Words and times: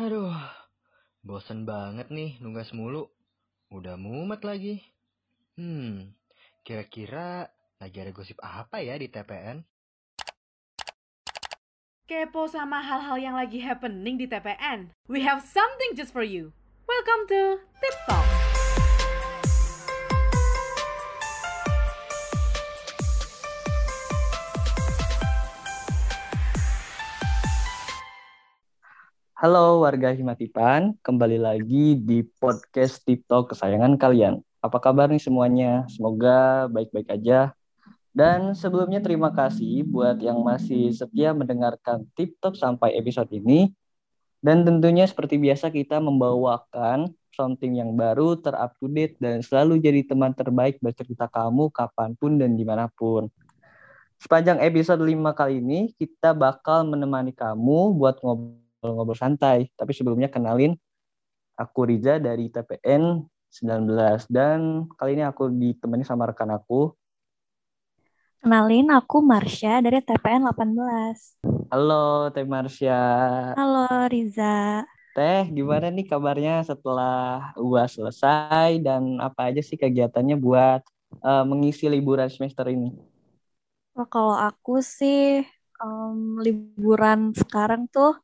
Aduh, 0.00 0.32
bosen 1.20 1.68
banget 1.68 2.08
nih 2.08 2.40
nugas 2.40 2.72
mulu. 2.72 3.12
Udah 3.68 4.00
mumet 4.00 4.40
lagi. 4.40 4.80
Hmm, 5.60 6.16
kira-kira 6.64 7.52
lagi 7.76 8.00
ada 8.00 8.08
gosip 8.08 8.40
apa 8.40 8.80
ya 8.80 8.96
di 8.96 9.12
TPN? 9.12 9.60
Kepo 12.08 12.48
sama 12.48 12.80
hal-hal 12.80 13.20
yang 13.20 13.36
lagi 13.36 13.60
happening 13.60 14.16
di 14.16 14.24
TPN? 14.24 14.88
We 15.04 15.20
have 15.20 15.44
something 15.44 15.92
just 15.92 16.16
for 16.16 16.24
you. 16.24 16.56
Welcome 16.88 17.28
to 17.28 17.60
Tip 17.84 17.96
Talk. 18.08 18.49
Halo 29.40 29.80
warga 29.80 30.12
Himatipan, 30.12 31.00
kembali 31.00 31.40
lagi 31.40 31.96
di 31.96 32.20
podcast 32.20 33.00
TikTok 33.08 33.56
kesayangan 33.56 33.96
kalian. 33.96 34.44
Apa 34.60 34.76
kabar 34.84 35.08
nih 35.08 35.16
semuanya? 35.16 35.88
Semoga 35.88 36.68
baik-baik 36.68 37.08
aja. 37.08 37.56
Dan 38.12 38.52
sebelumnya 38.52 39.00
terima 39.00 39.32
kasih 39.32 39.88
buat 39.88 40.20
yang 40.20 40.44
masih 40.44 40.92
setia 40.92 41.32
mendengarkan 41.32 42.04
TikTok 42.20 42.52
sampai 42.52 43.00
episode 43.00 43.32
ini. 43.32 43.72
Dan 44.44 44.68
tentunya 44.68 45.08
seperti 45.08 45.40
biasa 45.40 45.72
kita 45.72 46.04
membawakan 46.04 47.08
something 47.32 47.80
yang 47.80 47.96
baru, 47.96 48.36
terup 48.36 48.76
to 48.76 48.92
date, 48.92 49.16
dan 49.24 49.40
selalu 49.40 49.80
jadi 49.80 50.04
teman 50.04 50.36
terbaik 50.36 50.76
bercerita 50.84 51.32
kamu 51.32 51.72
kapan 51.72 52.12
pun 52.12 52.36
dan 52.36 52.60
di 52.60 52.64
mana 52.68 52.92
pun. 52.92 53.32
Sepanjang 54.20 54.60
episode 54.60 55.00
5 55.00 55.32
kali 55.32 55.64
ini, 55.64 55.96
kita 55.96 56.36
bakal 56.36 56.84
menemani 56.84 57.32
kamu 57.32 57.96
buat 57.96 58.20
ngobrol 58.20 58.59
ngobrol 58.88 59.16
santai. 59.16 59.68
Tapi 59.76 59.92
sebelumnya 59.92 60.32
kenalin 60.32 60.72
aku 61.60 61.84
Riza 61.84 62.16
dari 62.16 62.48
TPN 62.48 63.20
19 63.52 64.30
dan 64.32 64.88
kali 64.96 65.20
ini 65.20 65.24
aku 65.26 65.52
ditemani 65.52 66.06
sama 66.06 66.30
rekan 66.32 66.48
aku. 66.54 66.96
Kenalin 68.40 68.88
aku 68.88 69.20
Marsha 69.20 69.84
dari 69.84 70.00
TPN 70.00 70.48
18. 70.48 71.68
Halo 71.68 72.32
Teh 72.32 72.48
Marsha. 72.48 73.02
Halo 73.52 74.08
Riza. 74.08 74.88
Teh, 75.12 75.44
gimana 75.52 75.92
nih 75.92 76.06
kabarnya 76.08 76.64
setelah 76.64 77.50
UAS 77.58 78.00
selesai 78.00 78.80
dan 78.80 79.20
apa 79.20 79.52
aja 79.52 79.60
sih 79.60 79.76
kegiatannya 79.76 80.38
buat 80.40 80.80
uh, 81.20 81.44
mengisi 81.44 81.90
liburan 81.90 82.30
semester 82.32 82.64
ini? 82.70 82.94
Oh, 83.98 84.06
kalau 84.06 84.38
aku 84.38 84.80
sih 84.80 85.44
um, 85.82 86.40
liburan 86.40 87.36
sekarang 87.36 87.90
tuh 87.90 88.16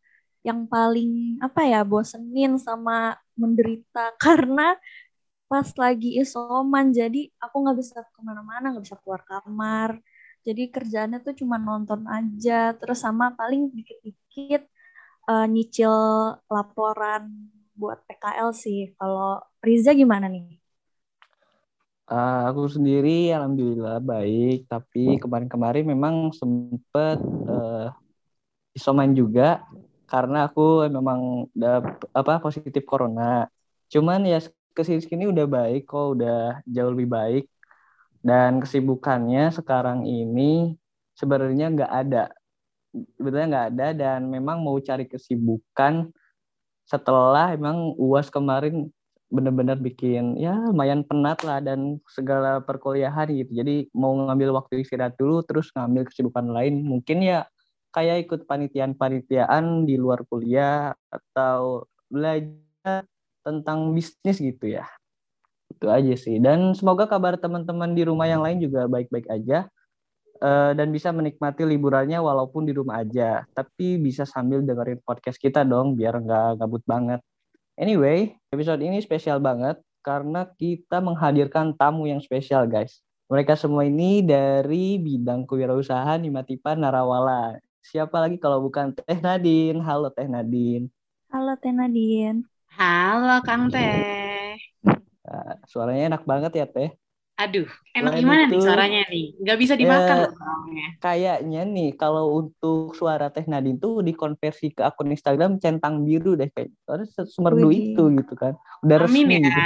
yang 0.46 0.70
paling 0.70 1.42
apa 1.42 1.66
ya 1.66 1.82
bosenin 1.82 2.54
sama 2.62 3.18
menderita. 3.34 4.14
Karena 4.22 4.78
pas 5.46 5.66
lagi 5.78 6.18
isoman 6.18 6.90
jadi 6.90 7.30
aku 7.38 7.56
nggak 7.62 7.78
bisa 7.78 8.02
ke 8.02 8.20
mana-mana 8.22 8.70
nggak 8.74 8.84
bisa 8.86 8.98
keluar 9.02 9.22
kamar. 9.26 9.98
Jadi 10.46 10.70
kerjaannya 10.70 11.18
tuh 11.26 11.34
cuma 11.42 11.58
nonton 11.58 12.06
aja 12.06 12.70
terus 12.78 13.02
sama 13.02 13.34
paling 13.34 13.66
dikit-dikit 13.74 14.62
uh, 15.26 15.46
nyicil 15.50 15.90
laporan 16.46 17.50
buat 17.74 17.98
PKL 18.06 18.54
sih. 18.54 18.94
Kalau 18.94 19.42
Riza 19.58 19.90
gimana 19.90 20.30
nih? 20.30 20.62
Uh, 22.06 22.46
aku 22.46 22.70
sendiri 22.70 23.34
alhamdulillah 23.34 23.98
baik. 23.98 24.70
Tapi 24.70 25.18
kemarin-kemarin 25.18 25.82
memang 25.82 26.30
sempet 26.30 27.18
uh, 27.50 27.90
isoman 28.78 29.10
juga 29.10 29.66
karena 30.06 30.46
aku 30.46 30.86
memang 30.86 31.50
udah 31.52 31.74
apa 32.14 32.38
positif 32.42 32.82
corona. 32.86 33.50
Cuman 33.90 34.22
ya 34.26 34.38
ke 34.74 34.82
sini 34.86 35.00
sini 35.02 35.24
udah 35.30 35.46
baik 35.46 35.90
kok, 35.90 36.18
udah 36.18 36.62
jauh 36.66 36.90
lebih 36.94 37.08
baik. 37.10 37.44
Dan 38.22 38.58
kesibukannya 38.58 39.54
sekarang 39.54 40.02
ini 40.06 40.74
sebenarnya 41.14 41.66
nggak 41.74 41.92
ada, 41.92 42.24
sebetulnya 43.16 43.46
nggak 43.52 43.68
ada 43.74 43.88
dan 43.94 44.20
memang 44.26 44.58
mau 44.62 44.76
cari 44.82 45.06
kesibukan 45.06 46.10
setelah 46.86 47.54
emang 47.54 47.94
uas 47.98 48.30
kemarin 48.30 48.90
benar-benar 49.26 49.74
bikin 49.82 50.38
ya 50.38 50.54
lumayan 50.70 51.02
penat 51.02 51.42
lah 51.42 51.58
dan 51.58 51.98
segala 52.06 52.62
perkuliahan 52.62 53.26
gitu. 53.34 53.58
Jadi 53.58 53.90
mau 53.90 54.14
ngambil 54.14 54.54
waktu 54.54 54.86
istirahat 54.86 55.18
dulu 55.18 55.42
terus 55.42 55.74
ngambil 55.74 56.06
kesibukan 56.06 56.46
lain. 56.46 56.86
Mungkin 56.86 57.26
ya 57.26 57.46
kayak 57.96 58.28
ikut 58.28 58.44
panitiaan-panitiaan 58.44 59.88
di 59.88 59.96
luar 59.96 60.20
kuliah 60.28 60.92
atau 61.08 61.88
belajar 62.12 63.08
tentang 63.40 63.96
bisnis 63.96 64.36
gitu 64.36 64.76
ya. 64.76 64.84
Itu 65.72 65.88
aja 65.88 66.12
sih. 66.12 66.36
Dan 66.36 66.76
semoga 66.76 67.08
kabar 67.08 67.40
teman-teman 67.40 67.96
di 67.96 68.04
rumah 68.04 68.28
yang 68.28 68.44
lain 68.44 68.60
juga 68.60 68.84
baik-baik 68.84 69.32
aja 69.32 69.72
uh, 70.44 70.76
dan 70.76 70.92
bisa 70.92 71.08
menikmati 71.08 71.64
liburannya 71.64 72.20
walaupun 72.20 72.68
di 72.68 72.76
rumah 72.76 73.00
aja. 73.00 73.48
Tapi 73.56 73.96
bisa 73.96 74.28
sambil 74.28 74.60
dengerin 74.60 75.00
podcast 75.00 75.40
kita 75.40 75.64
dong 75.64 75.96
biar 75.96 76.20
nggak 76.20 76.60
gabut 76.60 76.84
banget. 76.84 77.24
Anyway, 77.80 78.36
episode 78.52 78.84
ini 78.84 79.00
spesial 79.00 79.40
banget 79.40 79.80
karena 80.04 80.48
kita 80.60 81.00
menghadirkan 81.00 81.72
tamu 81.76 82.04
yang 82.04 82.20
spesial 82.20 82.68
guys. 82.68 83.00
Mereka 83.26 83.58
semua 83.58 83.82
ini 83.82 84.22
dari 84.22 85.02
bidang 85.02 85.50
kewirausahaan 85.50 86.22
di 86.22 86.30
Narawala. 86.30 87.58
Siapa 87.86 88.18
lagi 88.18 88.34
kalau 88.42 88.58
bukan 88.66 88.90
Teh 88.98 89.14
Nadine? 89.22 89.78
Halo 89.78 90.10
Teh 90.10 90.26
Nadine. 90.26 90.90
Halo 91.30 91.54
Teh 91.54 91.70
Nadine. 91.70 92.42
Halo 92.74 93.46
Kang 93.46 93.70
Teh. 93.70 94.58
Nah, 95.22 95.54
suaranya 95.70 96.10
enak 96.10 96.26
banget 96.26 96.52
ya 96.58 96.66
Teh. 96.66 96.90
Aduh, 97.38 97.70
enak 97.94 98.10
Selain 98.10 98.22
gimana 98.26 98.42
itu, 98.42 98.58
nih 98.58 98.60
suaranya 98.66 99.00
nih? 99.06 99.26
Nggak 99.38 99.58
bisa 99.62 99.74
dimakan 99.78 100.16
ya, 100.18 100.88
Kayaknya 100.98 101.62
nih, 101.62 101.90
kalau 101.94 102.24
untuk 102.42 102.90
suara 102.98 103.30
Teh 103.30 103.46
Nadine 103.46 103.78
tuh 103.78 104.02
dikonversi 104.02 104.74
ke 104.74 104.82
akun 104.82 105.14
Instagram 105.14 105.62
centang 105.62 106.02
biru 106.02 106.34
deh. 106.34 106.50
Kayak 106.50 106.74
semerdu 107.30 107.70
itu 107.70 108.02
gitu 108.18 108.34
kan. 108.34 108.58
Udah 108.82 108.98
Amin 108.98 109.30
resmi 109.30 109.34
ya. 109.38 109.46
gitu. 109.46 109.62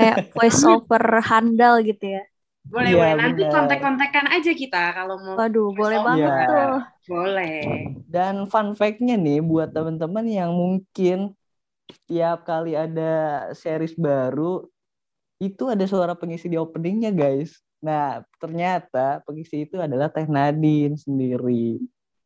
Kayak 0.00 0.16
voice 0.32 0.64
over 0.64 1.04
handal 1.20 1.84
gitu 1.84 2.08
ya. 2.08 2.24
Boleh, 2.62 2.90
ya, 2.94 2.96
boleh. 2.96 3.14
Nanti 3.18 3.42
kontak-kontakan 3.50 4.26
aja 4.32 4.52
kita 4.54 4.82
kalau 4.94 5.16
mau. 5.18 5.34
Waduh, 5.36 5.68
boleh 5.74 5.98
banget 6.02 6.30
ya. 6.30 6.46
tuh. 6.46 6.78
Boleh. 7.10 7.60
Dan 8.06 8.34
fun 8.46 8.72
fact-nya 8.78 9.18
nih 9.18 9.42
buat 9.42 9.74
teman-teman 9.74 10.26
yang 10.30 10.50
mungkin 10.54 11.34
tiap 12.06 12.46
kali 12.48 12.72
ada 12.78 13.46
series 13.52 13.92
baru 13.98 14.64
itu 15.42 15.66
ada 15.66 15.84
suara 15.84 16.14
pengisi 16.14 16.46
di 16.46 16.56
openingnya 16.56 17.10
guys. 17.10 17.58
Nah, 17.82 18.22
ternyata 18.38 19.18
pengisi 19.26 19.66
itu 19.66 19.76
adalah 19.82 20.06
Teh 20.06 20.24
Nadine 20.30 20.94
sendiri. 20.94 21.82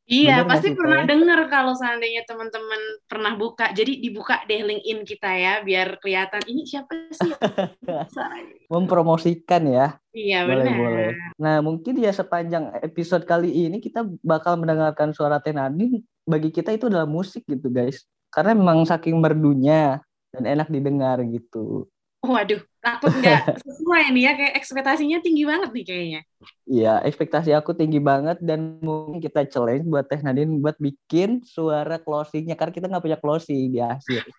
Iya, 0.06 0.46
Bener 0.46 0.50
pasti 0.54 0.70
pernah 0.70 1.02
ya? 1.02 1.10
dengar 1.10 1.40
kalau 1.50 1.74
seandainya 1.74 2.22
teman-teman 2.30 2.78
pernah 3.10 3.34
buka. 3.34 3.74
Jadi 3.74 3.98
dibuka 3.98 4.38
deh 4.46 4.62
LinkedIn 4.62 5.02
kita 5.02 5.30
ya, 5.34 5.52
biar 5.66 5.98
kelihatan 5.98 6.46
ini 6.46 6.62
siapa 6.62 7.10
sih. 7.10 7.34
Mempromosikan 8.72 9.66
ya. 9.66 9.98
Iya, 10.14 10.46
boleh, 10.46 10.62
benar. 10.62 10.78
Boleh. 10.78 11.10
Nah, 11.42 11.56
mungkin 11.58 11.98
ya 11.98 12.14
sepanjang 12.14 12.78
episode 12.86 13.26
kali 13.26 13.50
ini 13.50 13.82
kita 13.82 14.06
bakal 14.22 14.54
mendengarkan 14.54 15.10
suara 15.10 15.42
Tenadin. 15.42 15.98
Bagi 16.22 16.54
kita 16.54 16.70
itu 16.70 16.86
adalah 16.86 17.10
musik 17.10 17.42
gitu, 17.42 17.66
guys. 17.66 18.06
Karena 18.30 18.54
memang 18.54 18.86
saking 18.86 19.18
merdunya 19.18 19.98
dan 20.30 20.46
enak 20.46 20.70
didengar 20.70 21.18
gitu. 21.26 21.90
Waduh, 22.26 22.60
takut 22.82 23.12
nggak 23.14 23.40
sesuai 23.62 24.10
nih 24.10 24.22
ya 24.26 24.32
kayak 24.34 24.54
ekspektasinya 24.58 25.18
tinggi 25.22 25.46
banget 25.46 25.70
nih 25.70 25.84
kayaknya. 25.86 26.20
Iya, 26.66 26.98
ekspektasi 27.06 27.54
aku 27.54 27.72
tinggi 27.78 28.02
banget 28.02 28.42
dan 28.42 28.82
mungkin 28.82 29.22
kita 29.22 29.46
challenge 29.46 29.86
buat 29.86 30.10
Teh 30.10 30.18
Nadine 30.18 30.58
buat 30.58 30.74
bikin 30.82 31.46
suara 31.46 32.02
closingnya 32.02 32.58
karena 32.58 32.72
kita 32.74 32.86
nggak 32.90 33.04
punya 33.06 33.18
closing 33.22 33.70
di 33.70 33.80
akhir. 33.80 34.26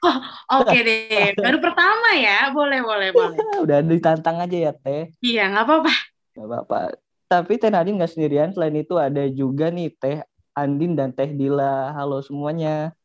Oh, 0.48 0.64
Oke 0.64 0.80
okay 0.80 0.82
deh, 0.88 1.36
baru 1.36 1.60
pertama 1.60 2.16
ya, 2.16 2.48
boleh 2.56 2.80
boleh 2.80 3.10
boleh. 3.12 3.40
Udah 3.60 3.84
ditantang 3.84 4.40
aja 4.40 4.72
ya 4.72 4.72
Teh. 4.72 5.12
Iya, 5.20 5.52
nggak 5.52 5.64
apa-apa. 5.68 5.94
Nggak 6.36 6.48
apa-apa. 6.48 6.80
Tapi 7.28 7.54
Teh 7.60 7.72
Nadine 7.72 8.00
nggak 8.00 8.12
sendirian, 8.16 8.50
selain 8.56 8.76
itu 8.80 8.96
ada 8.96 9.28
juga 9.28 9.68
nih 9.68 9.92
Teh 10.00 10.24
Andin 10.56 10.96
dan 10.96 11.12
Teh 11.12 11.36
Dila. 11.36 11.92
Halo 11.92 12.24
semuanya. 12.24 12.96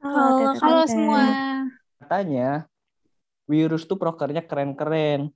Halo, 0.00 0.56
halo, 0.56 0.60
halo 0.64 0.82
semua. 0.88 1.24
Katanya 2.00 2.64
Wirus 3.46 3.86
tuh 3.86 3.98
prokernya 3.98 4.42
keren-keren. 4.42 5.30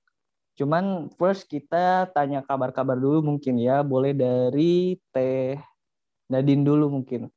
Cuman 0.59 1.09
first 1.17 1.47
kita 1.47 2.11
tanya 2.13 2.43
kabar-kabar 2.45 2.99
dulu 2.99 3.23
mungkin 3.35 3.57
ya. 3.57 3.81
Boleh 3.87 4.13
dari 4.13 4.99
Teh 5.15 5.57
Nadine 6.31 6.63
dulu 6.67 6.91
mungkin. 6.91 7.31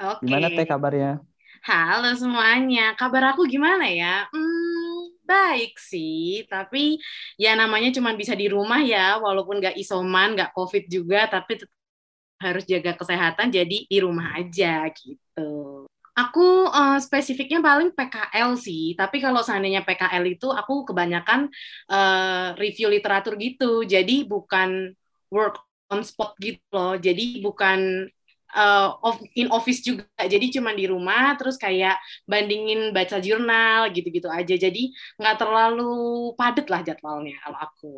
Oke. 0.00 0.24
Gimana 0.24 0.48
Teh 0.50 0.66
kabarnya? 0.66 1.20
Halo 1.66 2.16
semuanya. 2.16 2.96
Kabar 2.96 3.36
aku 3.36 3.44
gimana 3.44 3.84
ya? 3.90 4.24
Hmm, 4.32 5.12
baik 5.28 5.76
sih. 5.76 6.48
Tapi 6.48 6.96
ya 7.36 7.52
namanya 7.58 7.92
cuma 7.92 8.16
bisa 8.16 8.32
di 8.32 8.48
rumah 8.48 8.80
ya. 8.80 9.20
Walaupun 9.20 9.60
nggak 9.60 9.76
isoman, 9.76 10.38
nggak 10.38 10.56
covid 10.56 10.88
juga. 10.88 11.28
Tapi 11.28 11.60
harus 12.40 12.64
jaga 12.64 12.96
kesehatan 12.96 13.52
jadi 13.52 13.84
di 13.84 13.98
rumah 14.00 14.40
aja 14.40 14.88
gitu. 14.96 15.84
Aku 16.26 16.68
uh, 16.68 16.98
spesifiknya 17.00 17.64
paling 17.64 17.96
PKL 17.96 18.52
sih, 18.60 18.92
tapi 18.92 19.22
kalau 19.24 19.40
seandainya 19.40 19.80
PKL 19.86 20.24
itu 20.28 20.52
aku 20.52 20.84
kebanyakan 20.92 21.48
uh, 21.88 22.52
review 22.60 22.92
literatur 22.92 23.40
gitu, 23.40 23.86
jadi 23.88 24.28
bukan 24.28 24.92
work 25.32 25.64
on 25.88 26.04
spot 26.04 26.36
gitu 26.42 26.60
loh, 26.74 26.98
jadi 27.00 27.40
bukan 27.40 28.10
uh, 28.52 28.88
in 29.38 29.48
office 29.48 29.80
juga, 29.80 30.04
jadi 30.20 30.60
cuma 30.60 30.76
di 30.76 30.84
rumah, 30.90 31.38
terus 31.40 31.56
kayak 31.56 31.96
bandingin 32.28 32.92
baca 32.92 33.16
jurnal 33.22 33.88
gitu-gitu 33.94 34.28
aja, 34.28 34.54
jadi 34.58 34.82
nggak 35.16 35.36
terlalu 35.40 36.34
padat 36.36 36.66
lah 36.68 36.84
jadwalnya 36.84 37.38
kalau 37.40 37.58
aku. 37.58 37.94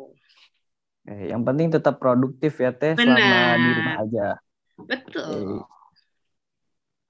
Eh, 1.03 1.35
yang 1.35 1.43
penting 1.43 1.67
tetap 1.67 1.99
produktif 1.99 2.55
ya 2.63 2.71
teh 2.71 2.95
selama 2.95 3.59
di 3.59 3.69
rumah 3.75 3.97
aja. 3.99 4.27
Betul. 4.79 5.59
Eh 5.59 5.72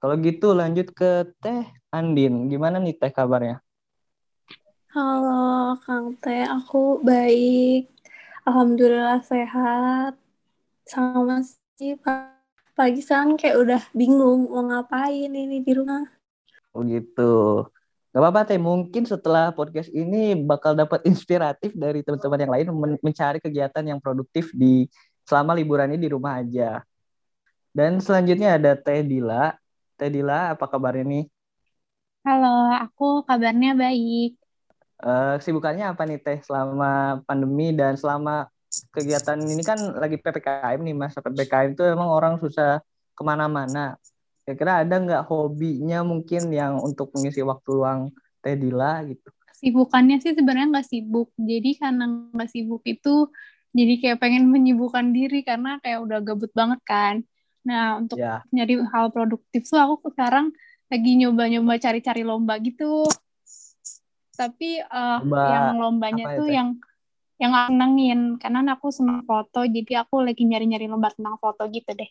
kalau 0.04 0.20
gitu 0.20 0.52
lanjut 0.52 0.92
ke 0.92 1.32
Teh 1.40 1.64
Andin. 1.88 2.52
Gimana 2.52 2.76
nih 2.76 2.92
Teh 2.92 3.08
kabarnya? 3.08 3.64
Halo 4.92 5.80
Kang 5.80 6.12
Teh, 6.20 6.44
aku 6.44 7.00
baik. 7.00 7.88
Alhamdulillah 8.44 9.24
sehat. 9.24 10.12
Sama 10.84 11.40
sih 11.80 11.96
pagi 12.76 13.00
sekarang 13.00 13.40
kayak 13.40 13.56
udah 13.56 13.82
bingung 13.96 14.52
mau 14.52 14.68
ngapain 14.68 15.32
ini 15.32 15.64
di 15.64 15.72
rumah. 15.72 16.04
Oh 16.76 16.84
gitu. 16.84 17.64
Gak 18.12 18.20
apa-apa 18.20 18.52
Teh, 18.52 18.60
mungkin 18.60 19.08
setelah 19.08 19.56
podcast 19.56 19.88
ini 19.88 20.36
bakal 20.36 20.76
dapat 20.76 21.00
inspiratif 21.08 21.72
dari 21.72 22.04
teman-teman 22.04 22.44
yang 22.44 22.52
lain 22.52 22.66
men 22.76 22.92
mencari 23.00 23.40
kegiatan 23.40 23.80
yang 23.80 24.04
produktif 24.04 24.52
di 24.52 24.84
selama 25.24 25.56
liburan 25.56 25.96
ini 25.96 26.04
di 26.04 26.12
rumah 26.12 26.44
aja. 26.44 26.84
Dan 27.72 28.04
selanjutnya 28.04 28.60
ada 28.60 28.76
Teh 28.76 29.00
Dila. 29.00 29.63
Teh 29.94 30.10
Dila, 30.10 30.58
apa 30.58 30.66
kabarnya 30.66 31.06
nih? 31.06 31.24
Halo, 32.26 32.74
aku 32.82 33.22
kabarnya 33.22 33.78
baik. 33.78 34.34
Uh, 34.98 35.38
kesibukannya 35.38 35.94
apa 35.94 36.02
nih 36.02 36.18
Teh 36.18 36.38
selama 36.42 37.22
pandemi 37.22 37.70
dan 37.70 37.94
selama 37.94 38.50
kegiatan 38.90 39.38
ini 39.38 39.62
kan 39.62 39.78
lagi 39.94 40.18
PPKM 40.18 40.80
nih 40.82 40.94
Mas. 40.98 41.14
PPKM 41.14 41.78
itu 41.78 41.82
emang 41.86 42.10
orang 42.10 42.42
susah 42.42 42.82
ke 43.14 43.22
mana-mana. 43.22 43.94
Kira-kira 44.42 44.82
ada 44.82 44.94
nggak 44.98 45.22
hobinya 45.30 46.02
mungkin 46.02 46.50
yang 46.50 46.82
untuk 46.82 47.14
mengisi 47.14 47.46
waktu 47.46 47.70
luang 47.70 48.10
Teh 48.42 48.58
Dila 48.58 49.06
gitu? 49.06 49.30
Sibukannya 49.54 50.18
sih 50.18 50.34
sebenarnya 50.34 50.74
nggak 50.74 50.88
sibuk. 50.90 51.30
Jadi 51.38 51.78
karena 51.78 52.04
nggak 52.34 52.50
sibuk 52.50 52.82
itu 52.82 53.30
jadi 53.70 53.94
kayak 54.02 54.18
pengen 54.18 54.50
menyibukkan 54.50 55.14
diri 55.14 55.46
karena 55.46 55.78
kayak 55.78 56.02
udah 56.02 56.18
gabut 56.18 56.50
banget 56.50 56.82
kan. 56.82 57.22
Nah, 57.64 58.04
untuk 58.04 58.20
yeah. 58.20 58.44
nyari 58.52 58.80
hal 58.92 59.08
produktif 59.10 59.64
tuh 59.64 59.80
aku 59.80 60.12
sekarang 60.12 60.52
lagi 60.92 61.10
nyoba-nyoba 61.16 61.80
cari-cari 61.80 62.22
lomba 62.22 62.60
gitu. 62.60 63.08
Tapi 64.36 64.84
uh, 64.84 65.24
lomba 65.24 65.40
yang 65.48 65.66
lombanya 65.80 66.24
tuh 66.36 66.48
ya, 66.48 66.62
yang 66.62 66.68
yang 67.40 67.52
nangin 67.74 68.20
karena 68.38 68.62
aku 68.76 68.94
senang 68.94 69.26
foto, 69.26 69.66
jadi 69.66 70.06
aku 70.06 70.22
lagi 70.22 70.46
nyari-nyari 70.46 70.86
lomba 70.86 71.10
tentang 71.10 71.40
foto 71.40 71.66
gitu 71.72 71.90
deh. 71.90 72.10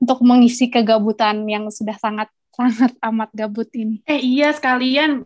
Untuk 0.00 0.20
mengisi 0.24 0.68
kegabutan 0.68 1.46
yang 1.46 1.70
sudah 1.70 1.96
sangat 1.96 2.28
sangat 2.58 2.92
amat 3.00 3.30
gabut 3.32 3.70
ini. 3.72 4.02
Eh 4.10 4.20
iya 4.20 4.50
sekalian 4.50 5.22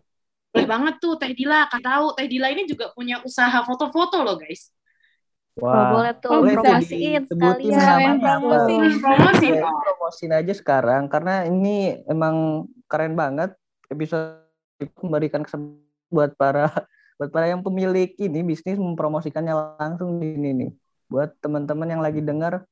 boleh 0.54 0.70
banget 0.70 0.94
tuh 1.02 1.18
Teh 1.18 1.34
Dila, 1.34 1.66
kan 1.66 1.82
tahu 1.82 2.14
Teh 2.14 2.30
Dila 2.30 2.46
ini 2.46 2.62
juga 2.62 2.94
punya 2.94 3.18
usaha 3.26 3.58
foto-foto 3.66 4.22
loh 4.22 4.38
guys. 4.38 4.70
Wah, 5.54 5.94
boleh 5.94 6.12
tuh 6.18 6.30
oh, 6.34 6.42
promosiin 6.42 7.22
sekalian. 7.30 8.18
Promosi, 8.18 8.74
promosi. 8.98 9.48
Promosiin 9.54 10.32
aja 10.34 10.52
sekarang 10.54 11.06
karena 11.06 11.46
ini 11.46 12.02
emang 12.10 12.66
keren 12.90 13.14
banget 13.14 13.54
episode 13.86 14.42
memberikan 14.98 15.46
kesempatan 15.46 15.84
buat 16.14 16.30
para 16.38 16.70
buat 17.18 17.30
para 17.30 17.46
yang 17.50 17.62
pemilik 17.62 18.10
ini 18.18 18.42
bisnis 18.42 18.78
mempromosikannya 18.78 19.78
langsung 19.78 20.18
di 20.18 20.34
ini 20.34 20.50
nih. 20.54 20.70
Buat 21.10 21.38
teman-teman 21.38 21.90
yang 21.90 22.02
lagi 22.02 22.18
dengar 22.22 22.66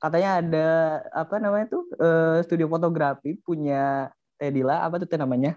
katanya 0.00 0.40
ada 0.40 0.68
apa 1.12 1.36
namanya 1.36 1.76
tuh 1.76 1.84
uh, 2.00 2.40
studio 2.44 2.68
fotografi 2.72 3.36
punya 3.40 4.08
Tedila 4.40 4.80
apa 4.84 4.96
tuh 4.96 5.08
namanya? 5.20 5.56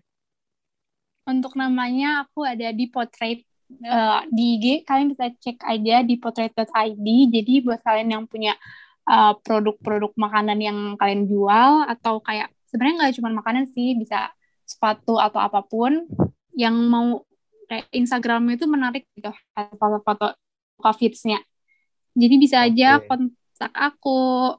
Untuk 1.23 1.55
namanya 1.55 2.27
aku 2.27 2.43
ada 2.43 2.67
di 2.75 2.91
Portrait 2.91 3.47
uh, 3.83 4.21
di 4.29 4.59
IG 4.59 4.65
kalian 4.87 5.13
bisa 5.13 5.31
cek 5.33 5.63
aja 5.63 6.01
di 6.03 6.15
potret.id. 6.19 7.07
Jadi 7.29 7.53
buat 7.63 7.81
kalian 7.81 8.09
yang 8.19 8.23
punya 8.27 8.55
produk 9.03 9.35
eh, 9.35 9.35
produk-produk 9.43 10.11
makanan 10.15 10.59
yang 10.63 10.79
kalian 10.95 11.27
jual 11.27 11.83
atau 11.91 12.23
kayak 12.23 12.47
sebenarnya 12.71 12.95
nggak 13.03 13.15
cuma 13.19 13.29
makanan 13.35 13.67
sih, 13.67 13.99
bisa 13.99 14.31
sepatu 14.63 15.19
atau 15.19 15.43
apa 15.43 15.59
pun 15.59 16.07
yang 16.55 16.71
mau 16.87 17.27
kayak 17.67 17.89
Instagram 17.91 18.55
itu 18.55 18.63
menarik 18.63 19.03
gitu 19.11 19.33
foto-foto 19.75 20.39
covidsnya. 20.79 21.43
Jadi 22.13 22.35
bisa 22.37 22.63
aja 22.63 23.01
okay. 23.01 23.07
kontak 23.09 23.73
aku. 23.75 24.55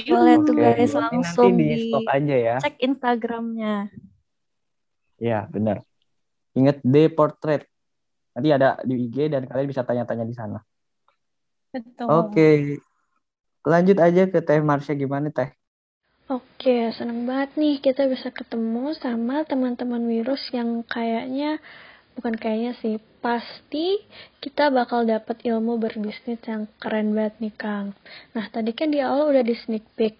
Boleh 0.00 0.40
tuh 0.40 0.54
guys 0.56 0.94
langsung 0.96 1.60
di, 1.60 1.92
di 1.92 2.08
aja 2.08 2.36
ya. 2.40 2.56
cek 2.64 2.80
Instagramnya. 2.80 3.92
Ya 5.20 5.44
benar. 5.52 5.84
Ingat 6.56 6.80
D 6.80 7.12
portrait 7.12 7.69
Nanti 8.40 8.56
ada 8.56 8.80
di 8.88 8.96
IG 9.04 9.28
dan 9.28 9.44
kalian 9.44 9.68
bisa 9.68 9.84
tanya-tanya 9.84 10.24
di 10.24 10.32
sana. 10.32 10.56
Betul. 11.76 12.08
Oke. 12.08 12.80
Lanjut 13.68 14.00
aja 14.00 14.24
ke 14.32 14.40
Teh 14.40 14.64
Marsha 14.64 14.96
gimana 14.96 15.28
Teh? 15.28 15.52
Oke, 16.32 16.88
seneng 16.96 17.28
banget 17.28 17.60
nih 17.60 17.76
kita 17.84 18.08
bisa 18.08 18.32
ketemu 18.32 18.96
sama 18.96 19.44
teman-teman 19.44 20.00
virus 20.08 20.48
yang 20.56 20.80
kayaknya 20.88 21.60
bukan 22.18 22.34
kayaknya 22.36 22.72
sih 22.82 22.98
pasti 23.20 24.00
kita 24.40 24.72
bakal 24.72 25.04
dapat 25.04 25.44
ilmu 25.44 25.76
berbisnis 25.76 26.40
yang 26.48 26.64
keren 26.80 27.12
banget 27.12 27.36
nih 27.38 27.54
Kang. 27.54 27.86
Nah 28.32 28.48
tadi 28.48 28.72
kan 28.72 28.88
di 28.88 28.98
awal 29.04 29.30
udah 29.30 29.44
di 29.44 29.54
sneak 29.54 29.84
peek 29.94 30.16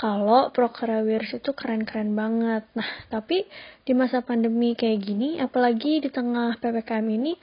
kalau 0.00 0.48
Prokerawirus 0.50 1.36
itu 1.36 1.50
keren-keren 1.52 2.16
banget. 2.16 2.64
Nah 2.72 2.88
tapi 3.12 3.44
di 3.84 3.92
masa 3.92 4.24
pandemi 4.24 4.72
kayak 4.72 4.98
gini, 5.04 5.40
apalagi 5.40 6.00
di 6.00 6.08
tengah 6.08 6.56
ppkm 6.60 7.06
ini, 7.08 7.36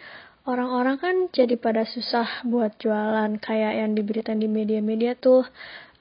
orang-orang 0.49 0.97
kan 0.97 1.15
jadi 1.29 1.57
pada 1.57 1.85
susah 1.85 2.45
buat 2.45 2.77
jualan 2.81 3.37
kayak 3.41 3.73
yang 3.85 3.91
diberitain 3.93 4.41
di 4.41 4.49
media-media 4.49 5.17
tuh. 5.17 5.45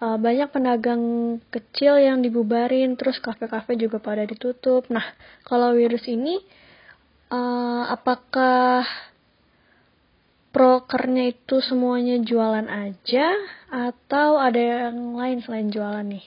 Uh, 0.02 0.19
banyak 0.19 0.50
pedagang 0.50 1.38
kecil 1.54 1.97
yang 1.97 2.19
dibubarin, 2.21 2.99
terus 2.99 3.23
kafe-kafe 3.23 3.78
juga 3.78 4.02
pada 4.02 4.26
ditutup. 4.26 4.85
Nah, 4.90 5.07
kalau 5.47 5.71
virus 5.73 6.04
ini 6.11 6.42
uh, 7.35 7.83
apakah 7.91 8.87
prokernya 10.55 11.35
itu 11.35 11.59
semuanya 11.59 12.23
jualan 12.23 12.71
aja 12.71 13.35
atau 13.67 14.38
ada 14.38 14.87
yang 14.87 15.19
lain 15.19 15.43
selain 15.43 15.69
jualan 15.75 16.07
nih? 16.07 16.26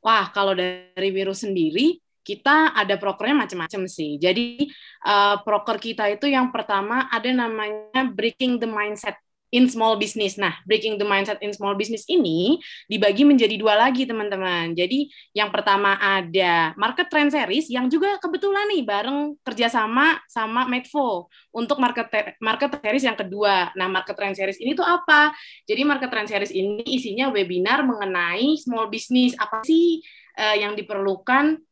Wah, 0.00 0.32
kalau 0.32 0.56
dari 0.56 1.10
virus 1.12 1.44
sendiri, 1.44 2.00
kita 2.24 2.72
ada 2.72 2.96
prokernya 2.96 3.44
macam-macam 3.44 3.84
sih. 3.84 4.16
Jadi 4.16 4.72
uh, 5.04 5.36
proker 5.44 5.76
kita 5.76 6.08
itu 6.08 6.32
yang 6.32 6.48
pertama 6.48 7.08
ada 7.12 7.28
namanya 7.28 8.08
breaking 8.08 8.56
the 8.56 8.68
mindset 8.68 9.20
in 9.52 9.68
small 9.68 9.96
business. 9.96 10.36
Nah, 10.36 10.56
breaking 10.68 11.00
the 11.00 11.06
mindset 11.06 11.40
in 11.40 11.52
small 11.52 11.72
business 11.76 12.04
ini 12.08 12.60
dibagi 12.88 13.24
menjadi 13.24 13.56
dua 13.56 13.76
lagi, 13.76 14.04
teman-teman. 14.04 14.76
Jadi, 14.76 15.08
yang 15.32 15.48
pertama 15.48 15.96
ada 15.96 16.72
market 16.76 17.08
trend 17.08 17.32
series 17.32 17.68
yang 17.72 17.88
juga 17.88 18.16
kebetulan 18.20 18.68
nih 18.72 18.82
bareng 18.84 19.36
kerjasama 19.44 20.20
sama 20.28 20.68
Medvo 20.68 21.32
untuk 21.52 21.80
market 21.80 22.08
market 22.40 22.80
series 22.80 23.04
yang 23.04 23.16
kedua. 23.16 23.72
Nah, 23.76 23.88
market 23.88 24.16
trend 24.16 24.36
series 24.36 24.60
ini 24.60 24.76
tuh 24.76 24.84
apa? 24.84 25.32
Jadi, 25.64 25.82
market 25.84 26.08
trend 26.12 26.28
series 26.28 26.52
ini 26.52 26.84
isinya 26.84 27.32
webinar 27.32 27.84
mengenai 27.84 28.56
small 28.60 28.88
business. 28.92 29.32
Apa 29.38 29.64
sih 29.64 30.02
uh, 30.38 30.56
yang 30.56 30.76
diperlukan 30.76 31.67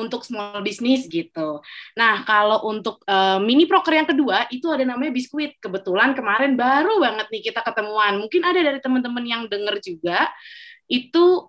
untuk 0.00 0.24
small 0.24 0.64
business 0.64 1.06
gitu. 1.06 1.60
Nah, 1.94 2.24
kalau 2.24 2.64
untuk 2.68 3.04
uh, 3.04 3.38
mini 3.38 3.68
proker 3.68 3.94
yang 3.94 4.08
kedua 4.08 4.48
itu 4.48 4.66
ada 4.72 4.82
namanya 4.82 5.12
biskuit. 5.12 5.60
Kebetulan 5.60 6.16
kemarin 6.16 6.56
baru 6.56 6.98
banget 6.98 7.26
nih 7.28 7.42
kita 7.52 7.60
ketemuan. 7.60 8.18
Mungkin 8.18 8.42
ada 8.42 8.60
dari 8.60 8.80
teman-teman 8.80 9.24
yang 9.24 9.42
dengar 9.46 9.76
juga 9.84 10.28
itu 10.90 11.46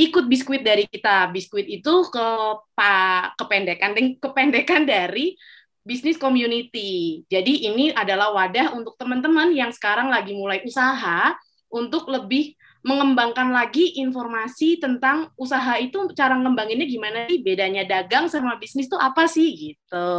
ikut 0.00 0.24
biskuit 0.26 0.64
dari 0.64 0.88
kita. 0.88 1.28
Biskuit 1.30 1.68
itu 1.68 1.94
ke 2.08 2.26
pak 2.72 3.36
kependekan 3.36 3.92
kependekan 4.18 4.82
dari 4.88 5.36
bisnis 5.82 6.16
community. 6.16 7.22
Jadi 7.26 7.66
ini 7.68 7.90
adalah 7.92 8.30
wadah 8.32 8.72
untuk 8.74 8.94
teman-teman 8.96 9.50
yang 9.52 9.74
sekarang 9.74 10.08
lagi 10.08 10.32
mulai 10.32 10.62
usaha 10.62 11.34
untuk 11.68 12.06
lebih 12.06 12.54
mengembangkan 12.82 13.54
lagi 13.54 13.98
informasi 14.02 14.82
tentang 14.82 15.30
usaha 15.38 15.78
itu 15.78 16.10
cara 16.18 16.34
ngembanginnya 16.34 16.86
gimana 16.86 17.18
sih? 17.30 17.40
Bedanya 17.40 17.86
dagang 17.86 18.26
sama 18.26 18.58
bisnis 18.58 18.90
tuh 18.90 18.98
apa 18.98 19.26
sih? 19.30 19.54
Gitu 19.54 20.10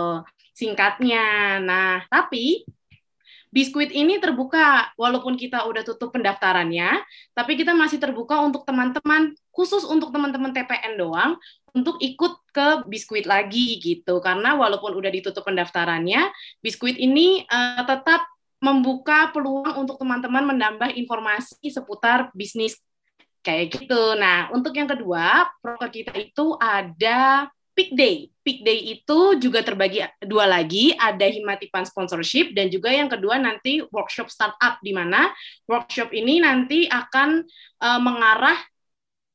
singkatnya. 0.54 1.60
Nah 1.60 2.06
tapi 2.08 2.64
Biskuit 3.54 3.94
ini 3.94 4.18
terbuka, 4.18 4.90
walaupun 4.98 5.38
kita 5.38 5.70
udah 5.70 5.86
tutup 5.86 6.10
pendaftarannya, 6.10 7.06
tapi 7.38 7.54
kita 7.54 7.78
masih 7.78 8.02
terbuka 8.02 8.42
untuk 8.42 8.66
teman-teman, 8.66 9.38
khusus 9.54 9.86
untuk 9.86 10.10
teman-teman 10.10 10.50
TPN 10.50 10.98
doang, 10.98 11.38
untuk 11.70 12.02
ikut 12.02 12.34
ke 12.50 12.82
biskuit 12.90 13.30
lagi 13.30 13.78
gitu. 13.78 14.18
Karena 14.26 14.58
walaupun 14.58 14.98
udah 14.98 15.14
ditutup 15.14 15.46
pendaftarannya, 15.46 16.34
biskuit 16.66 16.98
ini 16.98 17.46
uh, 17.46 17.86
tetap 17.86 18.26
membuka 18.64 19.28
peluang 19.36 19.84
untuk 19.84 20.00
teman-teman 20.00 20.56
menambah 20.56 20.96
informasi 20.96 21.68
seputar 21.68 22.32
bisnis 22.32 22.80
kayak 23.44 23.76
gitu. 23.76 24.16
Nah, 24.16 24.48
untuk 24.56 24.72
yang 24.72 24.88
kedua, 24.88 25.52
proker 25.60 25.92
kita 25.92 26.16
itu 26.16 26.56
ada 26.56 27.52
Peak 27.76 27.92
Day. 27.92 28.32
Peak 28.40 28.64
Day 28.64 28.80
itu 28.96 29.20
juga 29.36 29.60
terbagi 29.66 30.00
dua 30.24 30.48
lagi, 30.48 30.96
ada 30.96 31.28
Himatipan 31.28 31.84
sponsorship 31.84 32.56
dan 32.56 32.72
juga 32.72 32.88
yang 32.94 33.12
kedua 33.12 33.36
nanti 33.36 33.84
workshop 33.92 34.32
startup 34.32 34.80
di 34.80 34.96
mana 34.96 35.28
workshop 35.68 36.16
ini 36.16 36.40
nanti 36.40 36.88
akan 36.88 37.44
uh, 37.84 38.00
mengarah 38.00 38.56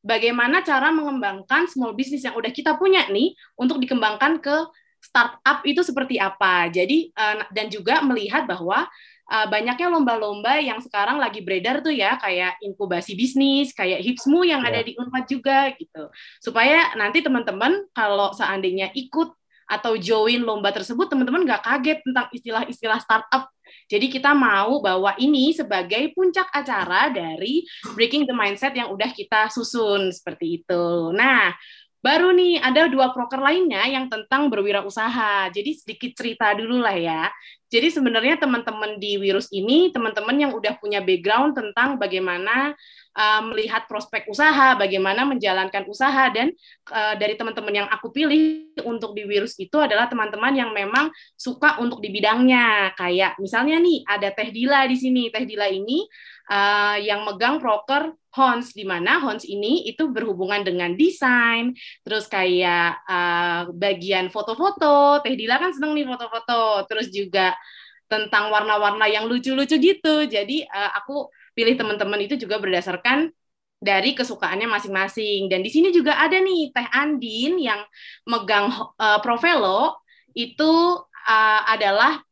bagaimana 0.01 0.65
cara 0.65 0.89
mengembangkan 0.95 1.69
small 1.69 1.93
business 1.93 2.25
yang 2.25 2.39
udah 2.39 2.49
kita 2.49 2.79
punya 2.79 3.11
nih 3.11 3.35
untuk 3.59 3.77
dikembangkan 3.83 4.41
ke 4.41 4.57
startup 5.03 5.59
itu 5.67 5.83
seperti 5.83 6.23
apa. 6.23 6.71
Jadi 6.71 7.11
uh, 7.13 7.45
dan 7.51 7.67
juga 7.69 8.01
melihat 8.07 8.47
bahwa 8.47 8.87
uh, 9.29 9.47
banyaknya 9.47 9.89
lomba-lomba 9.93 10.59
yang 10.59 10.81
sekarang 10.81 11.21
lagi 11.21 11.45
beredar 11.45 11.85
tuh 11.85 11.93
ya 11.93 12.17
kayak 12.19 12.59
inkubasi 12.65 13.15
bisnis, 13.15 13.77
kayak 13.77 14.01
Hipsmu 14.03 14.43
yang 14.43 14.65
yeah. 14.65 14.71
ada 14.73 14.81
di 14.83 14.93
Unpad 14.97 15.25
juga 15.29 15.59
gitu. 15.77 16.09
Supaya 16.41 16.97
nanti 16.97 17.21
teman-teman 17.21 17.87
kalau 17.93 18.33
seandainya 18.33 18.91
ikut 18.97 19.37
atau 19.69 20.01
join 20.01 20.41
lomba 20.41 20.73
tersebut 20.73 21.13
teman-teman 21.13 21.45
nggak 21.45 21.61
kaget 21.61 21.99
tentang 22.01 22.27
istilah-istilah 22.33 23.01
startup. 23.05 23.53
Jadi 23.85 24.09
kita 24.09 24.33
mau 24.33 24.81
bahwa 24.81 25.13
ini 25.21 25.53
sebagai 25.53 26.09
puncak 26.17 26.49
acara 26.57 27.13
dari 27.13 27.69
Breaking 27.93 28.25
the 28.25 28.33
Mindset 28.33 28.73
yang 28.73 28.89
udah 28.89 29.13
kita 29.13 29.53
susun 29.53 30.09
seperti 30.09 30.65
itu. 30.65 31.13
Nah, 31.13 31.53
baru 32.01 32.33
nih 32.33 32.65
ada 32.65 32.89
dua 32.89 33.13
proker 33.13 33.45
lainnya 33.45 33.85
yang 33.85 34.09
tentang 34.09 34.49
berwirausaha. 34.49 35.53
Jadi 35.53 35.71
sedikit 35.77 36.17
cerita 36.17 36.57
dulu 36.57 36.81
lah 36.81 36.97
ya. 36.97 37.29
Jadi 37.69 37.93
sebenarnya 37.93 38.41
teman-teman 38.41 38.97
di 38.97 39.21
virus 39.21 39.53
ini, 39.53 39.93
teman-teman 39.93 40.37
yang 40.41 40.53
udah 40.57 40.81
punya 40.81 41.05
background 41.05 41.53
tentang 41.53 42.01
bagaimana 42.01 42.73
uh, 43.19 43.43
melihat 43.51 43.91
prospek 43.91 44.31
usaha, 44.31 44.79
bagaimana 44.79 45.27
menjalankan 45.27 45.83
usaha, 45.91 46.31
dan 46.31 46.55
uh, 46.95 47.19
dari 47.19 47.35
teman-teman 47.35 47.85
yang 47.85 47.89
aku 47.91 48.15
pilih 48.15 48.71
untuk 48.87 49.19
di 49.19 49.27
virus 49.27 49.59
itu 49.59 49.75
adalah 49.83 50.07
teman-teman 50.07 50.55
yang 50.55 50.71
memang 50.71 51.11
suka 51.35 51.83
untuk 51.83 51.99
di 51.99 52.15
bidangnya. 52.15 52.95
Kayak 52.95 53.35
misalnya 53.43 53.83
nih 53.83 54.07
ada 54.07 54.31
Teh 54.31 54.55
Dila 54.55 54.87
di 54.87 54.95
sini. 54.95 55.35
Teh 55.35 55.43
Dila 55.43 55.67
ini 55.67 56.07
uh, 56.55 56.97
yang 57.03 57.27
megang 57.27 57.59
proker 57.59 58.15
Hons 58.39 58.71
di 58.71 58.87
mana 58.87 59.19
Hons 59.19 59.43
ini 59.43 59.91
itu 59.91 60.15
berhubungan 60.15 60.63
dengan 60.63 60.95
desain, 60.95 61.75
terus 62.07 62.31
kayak 62.31 63.03
bagian 63.75 64.31
foto-foto. 64.31 65.19
Teh 65.27 65.35
Dila 65.35 65.59
kan 65.59 65.75
seneng 65.75 65.99
nih 65.99 66.07
foto-foto, 66.07 66.87
terus 66.87 67.11
juga 67.11 67.59
tentang 68.07 68.55
warna-warna 68.55 69.11
yang 69.11 69.27
lucu-lucu 69.27 69.75
gitu. 69.83 70.15
Jadi 70.31 70.63
aku 70.71 71.27
pilih 71.59 71.75
teman-teman 71.75 72.23
itu 72.23 72.39
juga 72.39 72.63
berdasarkan 72.63 73.35
dari 73.83 74.15
kesukaannya 74.15 74.71
masing-masing. 74.71 75.51
Dan 75.51 75.67
di 75.67 75.71
sini 75.75 75.91
juga 75.91 76.15
ada 76.15 76.39
nih 76.39 76.71
Teh 76.71 76.87
Andin 76.95 77.59
yang 77.59 77.83
megang 78.31 78.71
uh, 78.95 79.19
Provelo 79.19 79.99
itu 80.39 81.03
uh, 81.03 81.63
adalah 81.67 82.23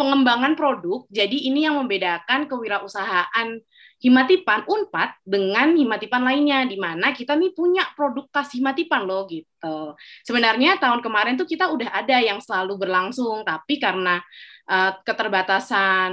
pengembangan 0.00 0.56
produk. 0.56 1.04
Jadi 1.12 1.48
ini 1.52 1.68
yang 1.68 1.76
membedakan 1.76 2.48
kewirausahaan 2.48 3.60
Himatipan 3.96 4.68
Unpad 4.68 5.24
dengan 5.24 5.72
Himatipan 5.72 6.20
lainnya 6.20 6.68
di 6.68 6.76
mana 6.76 7.16
kita 7.16 7.32
nih 7.32 7.56
punya 7.56 7.88
produk 7.96 8.28
khas 8.28 8.52
Himatipan 8.52 9.08
loh 9.08 9.24
gitu. 9.24 9.96
Sebenarnya 10.20 10.76
tahun 10.76 11.00
kemarin 11.00 11.40
tuh 11.40 11.48
kita 11.48 11.72
udah 11.72 12.04
ada 12.04 12.20
yang 12.20 12.40
selalu 12.44 12.76
berlangsung 12.76 13.40
tapi 13.48 13.80
karena 13.80 14.20
uh, 14.68 15.00
keterbatasan 15.00 16.12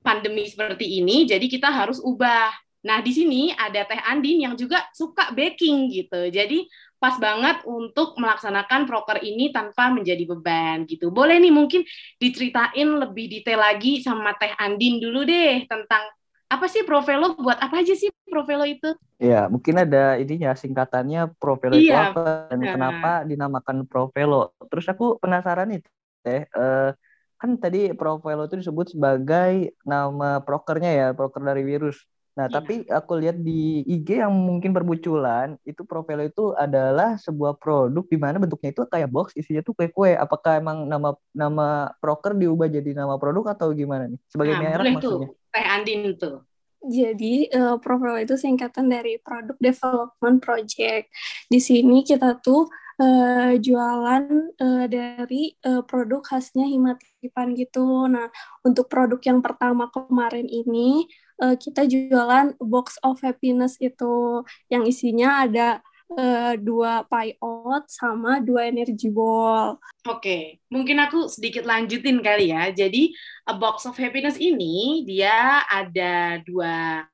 pandemi 0.00 0.46
seperti 0.48 1.00
ini 1.00 1.28
jadi 1.28 1.44
kita 1.44 1.68
harus 1.68 2.00
ubah. 2.00 2.52
Nah, 2.78 3.02
di 3.02 3.10
sini 3.10 3.50
ada 3.52 3.82
Teh 3.82 3.98
Andin 4.06 4.46
yang 4.46 4.54
juga 4.54 4.86
suka 4.94 5.34
baking 5.34 5.90
gitu. 5.90 6.30
Jadi 6.30 6.62
pas 6.98 7.14
banget 7.18 7.62
untuk 7.66 8.18
melaksanakan 8.18 8.86
proker 8.86 9.22
ini 9.22 9.50
tanpa 9.54 9.90
menjadi 9.90 10.22
beban 10.26 10.86
gitu. 10.86 11.10
Boleh 11.10 11.38
nih 11.38 11.54
mungkin 11.54 11.82
diceritain 12.18 12.86
lebih 12.86 13.30
detail 13.30 13.62
lagi 13.62 14.02
sama 14.02 14.34
Teh 14.38 14.54
Andin 14.58 15.02
dulu 15.02 15.26
deh 15.26 15.66
tentang 15.66 16.06
apa 16.48 16.64
sih 16.64 16.82
Provelo 16.82 17.36
buat 17.36 17.60
apa 17.60 17.84
aja 17.84 17.92
sih 17.92 18.08
Provelo 18.26 18.64
itu? 18.64 18.94
Ya, 19.18 19.50
mungkin 19.50 19.78
ada 19.78 20.16
ininya 20.16 20.54
singkatannya 20.54 21.36
Provelo 21.36 21.76
iya, 21.76 21.82
itu 21.82 21.94
apa 21.94 22.48
dan 22.50 22.60
kenapa 22.62 23.10
dinamakan 23.26 23.84
Provelo. 23.84 24.54
Terus 24.70 24.86
aku 24.88 25.18
penasaran 25.18 25.70
nih 25.70 25.80
Teh, 26.24 26.46
uh, 26.54 26.90
kan 27.38 27.54
tadi 27.56 27.94
Provelo 27.94 28.50
itu 28.50 28.58
disebut 28.58 28.98
sebagai 28.98 29.72
nama 29.86 30.42
prokernya 30.42 30.90
ya, 30.90 31.06
proker 31.14 31.40
dari 31.46 31.62
virus. 31.62 32.02
Nah, 32.38 32.46
iya. 32.46 32.54
tapi 32.54 32.74
aku 32.86 33.18
lihat 33.18 33.42
di 33.42 33.82
IG 33.82 34.22
yang 34.22 34.30
mungkin 34.30 34.70
bermunculan, 34.70 35.58
itu 35.66 35.82
Provelo 35.82 36.22
itu 36.22 36.54
adalah 36.54 37.18
sebuah 37.18 37.58
produk 37.58 38.06
di 38.06 38.18
mana 38.18 38.38
bentuknya 38.38 38.70
itu 38.70 38.86
kayak 38.86 39.10
box, 39.10 39.34
isinya 39.34 39.62
tuh 39.62 39.74
kue-kue. 39.74 40.14
Apakah 40.14 40.62
emang 40.62 40.86
nama 40.86 41.18
nama 41.34 41.90
proker 41.98 42.38
diubah 42.38 42.70
jadi 42.70 42.94
nama 42.94 43.18
produk 43.18 43.54
atau 43.58 43.74
gimana 43.74 44.06
nih? 44.06 44.18
Sebagai 44.30 44.54
nah, 44.54 44.62
merek 44.62 45.02
maksudnya? 45.02 45.26
Tuh. 45.30 45.34
Teh 45.50 45.66
Andin 45.66 46.00
tuh. 46.14 46.47
Jadi 46.78 47.50
uh, 47.50 47.76
Provelo 47.82 48.14
itu 48.22 48.38
singkatan 48.38 48.86
dari 48.86 49.18
Product 49.18 49.58
Development 49.58 50.38
Project. 50.38 51.10
Di 51.50 51.58
sini 51.58 52.06
kita 52.06 52.38
tuh 52.38 52.70
uh, 53.02 53.52
jualan 53.58 54.24
uh, 54.58 54.86
dari 54.86 55.54
uh, 55.66 55.82
produk 55.82 56.22
khasnya 56.22 56.66
Himatipan 56.66 57.54
gitu. 57.58 58.06
Nah, 58.06 58.30
untuk 58.62 58.86
produk 58.86 59.18
yang 59.22 59.40
pertama 59.42 59.90
kemarin 59.90 60.46
ini 60.46 61.06
uh, 61.42 61.54
kita 61.58 61.86
jualan 61.86 62.58
box 62.62 62.98
of 63.02 63.18
happiness 63.22 63.78
itu 63.78 64.42
yang 64.70 64.86
isinya 64.86 65.46
ada 65.46 65.82
uh, 66.14 66.54
dua 66.56 67.04
pie 67.04 67.36
oat 67.42 67.84
sama 67.90 68.40
dua 68.40 68.68
energy 68.68 69.12
ball. 69.12 69.76
Oke, 70.08 70.20
okay. 70.20 70.42
mungkin 70.72 70.96
aku 71.02 71.28
sedikit 71.28 71.68
lanjutin 71.68 72.24
kali 72.24 72.54
ya. 72.54 72.72
Jadi 72.72 73.12
a 73.48 73.54
box 73.56 73.84
of 73.84 73.98
happiness 73.98 74.40
ini 74.40 75.04
dia 75.04 75.64
ada 75.68 76.40
dua 76.44 77.04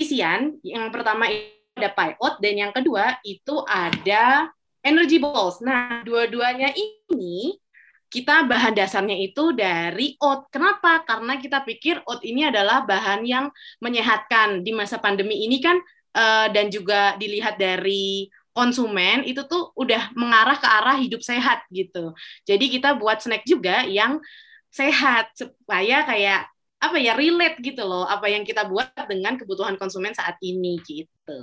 isian. 0.00 0.58
Yang 0.66 0.86
pertama 0.90 1.30
ada 1.76 1.88
pie 1.92 2.16
oat 2.18 2.40
dan 2.42 2.54
yang 2.56 2.72
kedua 2.72 3.20
itu 3.22 3.62
ada 3.68 4.50
energy 4.82 5.18
balls. 5.18 5.62
Nah, 5.62 6.02
dua-duanya 6.02 6.70
ini 6.74 7.58
kita 8.06 8.46
bahan 8.46 8.78
dasarnya 8.78 9.18
itu 9.18 9.50
dari 9.50 10.14
oat. 10.22 10.46
Kenapa? 10.54 11.02
Karena 11.02 11.36
kita 11.42 11.66
pikir 11.66 12.00
oat 12.06 12.22
ini 12.22 12.46
adalah 12.46 12.86
bahan 12.86 13.26
yang 13.26 13.50
menyehatkan 13.82 14.62
di 14.62 14.70
masa 14.70 15.02
pandemi 15.02 15.42
ini 15.42 15.58
kan 15.58 15.76
uh, 16.16 16.48
dan 16.48 16.72
juga 16.72 17.14
dilihat 17.20 17.60
dari 17.60 18.32
konsumen 18.56 19.20
itu 19.28 19.44
tuh 19.44 19.76
udah 19.76 20.16
mengarah 20.16 20.56
ke 20.56 20.64
arah 20.64 20.96
hidup 20.96 21.20
sehat 21.20 21.68
gitu. 21.68 22.16
Jadi 22.48 22.72
kita 22.72 22.96
buat 22.96 23.20
snack 23.20 23.44
juga 23.44 23.84
yang 23.84 24.16
sehat 24.72 25.36
supaya 25.36 26.08
kayak 26.08 26.48
apa 26.76 26.96
ya 27.00 27.16
relate 27.16 27.56
gitu 27.64 27.84
loh 27.88 28.04
apa 28.04 28.28
yang 28.28 28.44
kita 28.44 28.68
buat 28.68 28.92
dengan 29.08 29.40
kebutuhan 29.40 29.76
konsumen 29.80 30.12
saat 30.12 30.36
ini 30.40 30.80
gitu. 30.84 31.40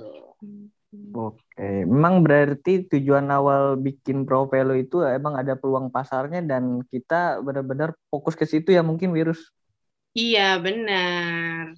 Oke, 1.14 1.86
memang 1.86 2.22
berarti 2.22 2.86
tujuan 2.86 3.26
awal 3.26 3.74
bikin 3.74 4.22
Provelo 4.22 4.78
itu 4.78 5.02
emang 5.02 5.34
ada 5.34 5.58
peluang 5.58 5.90
pasarnya 5.90 6.38
dan 6.42 6.86
kita 6.86 7.42
benar-benar 7.42 7.98
fokus 8.10 8.38
ke 8.38 8.46
situ 8.46 8.70
ya 8.70 8.82
mungkin 8.86 9.10
virus. 9.10 9.50
Iya, 10.14 10.62
benar. 10.62 11.74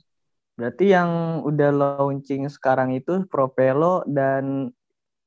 Berarti 0.57 0.89
yang 0.89 1.45
udah 1.45 1.71
launching 2.01 2.49
sekarang 2.49 2.97
itu 2.97 3.29
Provelo 3.29 4.01
dan 4.09 4.73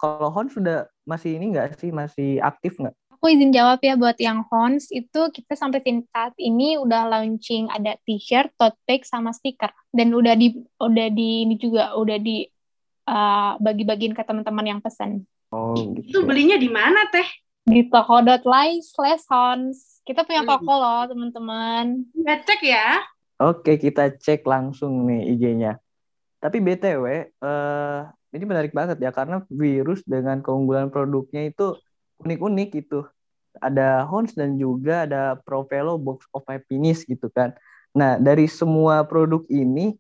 kalau 0.01 0.33
Hon 0.33 0.50
sudah 0.50 0.89
masih 1.05 1.38
ini 1.38 1.53
nggak 1.53 1.77
sih, 1.77 1.93
masih 1.93 2.41
aktif 2.41 2.81
nggak? 2.81 2.98
Aku 3.19 3.27
izin 3.27 3.51
jawab 3.51 3.83
ya 3.83 4.00
buat 4.00 4.15
yang 4.15 4.48
Hons 4.48 4.89
itu 4.95 5.27
kita 5.36 5.53
sampai 5.53 5.83
saat 5.83 6.33
ini 6.39 6.79
udah 6.79 7.12
launching 7.12 7.67
ada 7.67 8.00
t-shirt, 8.07 8.50
tote 8.55 8.79
bag 8.88 9.03
sama 9.03 9.36
stiker 9.36 9.69
dan 9.91 10.15
udah 10.15 10.39
di 10.39 10.55
udah 10.79 11.07
di 11.12 11.43
ini 11.43 11.59
juga 11.59 12.00
udah 12.00 12.15
di 12.15 12.48
uh, 13.12 13.59
bagi-bagiin 13.59 14.15
ke 14.15 14.24
teman-teman 14.24 14.65
yang 14.65 14.79
pesan. 14.79 15.27
Oh, 15.51 15.75
gitu. 15.75 16.00
Itu 16.00 16.19
belinya 16.24 16.55
di 16.55 16.71
mana 16.71 17.12
teh? 17.12 17.27
Di 17.67 17.91
toko.live 17.91 18.88
slash 18.88 19.27
hons. 19.27 20.00
Kita 20.07 20.24
punya 20.24 20.48
toko 20.48 20.74
loh 20.74 21.03
teman-teman. 21.12 22.07
Kita 22.15 22.33
cek 22.48 22.62
ya. 22.63 23.03
Oke, 23.39 23.79
kita 23.79 24.12
cek 24.19 24.43
langsung 24.43 25.08
nih 25.08 25.31
IG-nya. 25.31 25.79
Tapi 26.43 26.60
BTW, 26.60 27.05
eh, 27.39 28.00
ini 28.36 28.43
menarik 28.43 28.75
banget 28.75 29.00
ya 29.00 29.15
karena 29.15 29.43
virus 29.48 30.03
dengan 30.03 30.43
keunggulan 30.43 30.91
produknya 30.91 31.48
itu 31.48 31.75
unik-unik 32.24 32.72
itu. 32.75 33.01
ada 33.60 34.05
Hons 34.05 34.38
dan 34.38 34.55
juga 34.55 35.03
ada 35.03 35.36
Provelo 35.36 35.98
Box 35.98 36.24
of 36.31 36.46
Happiness 36.48 37.03
gitu 37.03 37.27
kan. 37.34 37.51
Nah, 37.91 38.15
dari 38.22 38.46
semua 38.46 39.03
produk 39.03 39.41
ini 39.50 39.98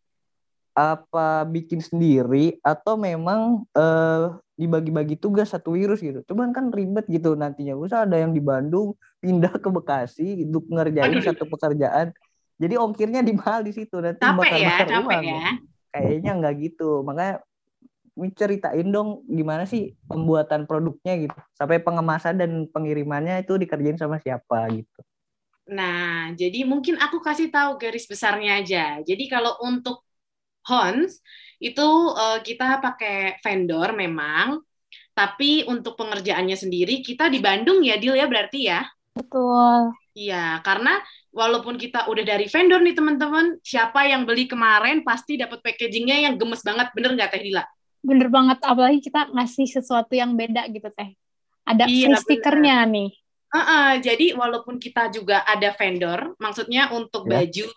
apa 0.77 1.43
bikin 1.43 1.83
sendiri 1.83 2.55
atau 2.63 2.95
memang 2.95 3.67
uh, 3.75 4.37
dibagi-bagi 4.55 5.19
tugas 5.19 5.51
satu 5.51 5.75
virus 5.75 5.99
gitu. 5.99 6.23
Cuman 6.23 6.55
kan 6.55 6.71
ribet 6.71 7.03
gitu 7.11 7.35
nantinya. 7.35 7.75
Usah 7.75 8.07
ada 8.07 8.15
yang 8.15 8.31
di 8.31 8.39
Bandung 8.39 8.95
pindah 9.19 9.51
ke 9.59 9.67
Bekasi 9.67 10.47
untuk 10.47 10.69
ngerjain 10.71 11.19
Aduh. 11.19 11.25
satu 11.25 11.43
pekerjaan. 11.49 12.15
Jadi 12.59 12.75
ongkirnya 12.75 13.23
di 13.23 13.31
mahal 13.31 13.63
di 13.63 13.71
situ 13.71 14.03
nanti 14.03 14.19
capek 14.19 14.35
bakar 14.35 14.59
ya, 14.59 14.75
capek 14.83 14.99
uang. 15.07 15.23
Ya. 15.23 15.49
Kayaknya 15.95 16.31
nggak 16.43 16.55
gitu. 16.59 16.89
Makanya 17.07 17.33
ceritain 18.35 18.87
dong 18.91 19.23
gimana 19.31 19.63
sih 19.63 19.95
pembuatan 20.05 20.67
produknya 20.67 21.15
gitu. 21.23 21.37
Sampai 21.55 21.79
pengemasan 21.79 22.35
dan 22.35 22.67
pengirimannya 22.67 23.47
itu 23.47 23.55
dikerjain 23.55 23.95
sama 23.95 24.19
siapa 24.19 24.67
gitu. 24.75 24.99
Nah, 25.69 26.33
jadi 26.35 26.65
mungkin 26.65 26.99
aku 26.99 27.23
kasih 27.23 27.47
tahu 27.47 27.79
garis 27.79 28.09
besarnya 28.09 28.59
aja. 28.59 28.99
Jadi 29.05 29.29
kalau 29.31 29.55
untuk 29.63 30.03
Hons 30.67 31.23
itu 31.63 31.87
uh, 32.13 32.43
kita 32.43 32.83
pakai 32.83 33.39
vendor 33.39 33.95
memang, 33.95 34.59
tapi 35.15 35.63
untuk 35.69 35.95
pengerjaannya 35.95 36.57
sendiri 36.57 36.99
kita 36.99 37.31
di 37.31 37.39
Bandung 37.39 37.79
ya, 37.85 37.95
Dil 37.95 38.17
ya 38.19 38.27
berarti 38.27 38.59
ya? 38.67 38.83
Betul. 39.15 39.93
Iya, 40.19 40.59
karena 40.67 40.99
walaupun 41.31 41.79
kita 41.79 42.11
udah 42.11 42.23
dari 42.27 42.51
vendor 42.51 42.83
nih 42.83 42.91
teman-teman, 42.91 43.55
siapa 43.63 44.03
yang 44.03 44.27
beli 44.27 44.51
kemarin 44.51 44.99
pasti 45.07 45.39
dapat 45.39 45.63
packagingnya 45.63 46.27
yang 46.27 46.35
gemes 46.35 46.59
banget, 46.59 46.91
bener 46.91 47.15
nggak 47.15 47.31
Teh 47.31 47.43
Dila? 47.47 47.63
Bener 48.03 48.27
banget, 48.27 48.59
apalagi 48.59 48.99
kita 48.99 49.31
ngasih 49.31 49.67
sesuatu 49.79 50.11
yang 50.19 50.35
beda 50.35 50.67
gitu 50.75 50.91
Teh. 50.91 51.15
Ada 51.63 51.87
iya, 51.87 52.11
free 52.11 52.19
stikernya 52.19 52.83
nih. 52.91 53.09
Uh, 53.49 53.57
uh, 53.57 53.91
jadi 53.97 54.37
walaupun 54.37 54.77
kita 54.77 55.09
juga 55.09 55.41
ada 55.41 55.73
vendor, 55.73 56.37
maksudnya 56.37 56.93
untuk 56.93 57.25
yeah. 57.25 57.41
baju 57.41 57.69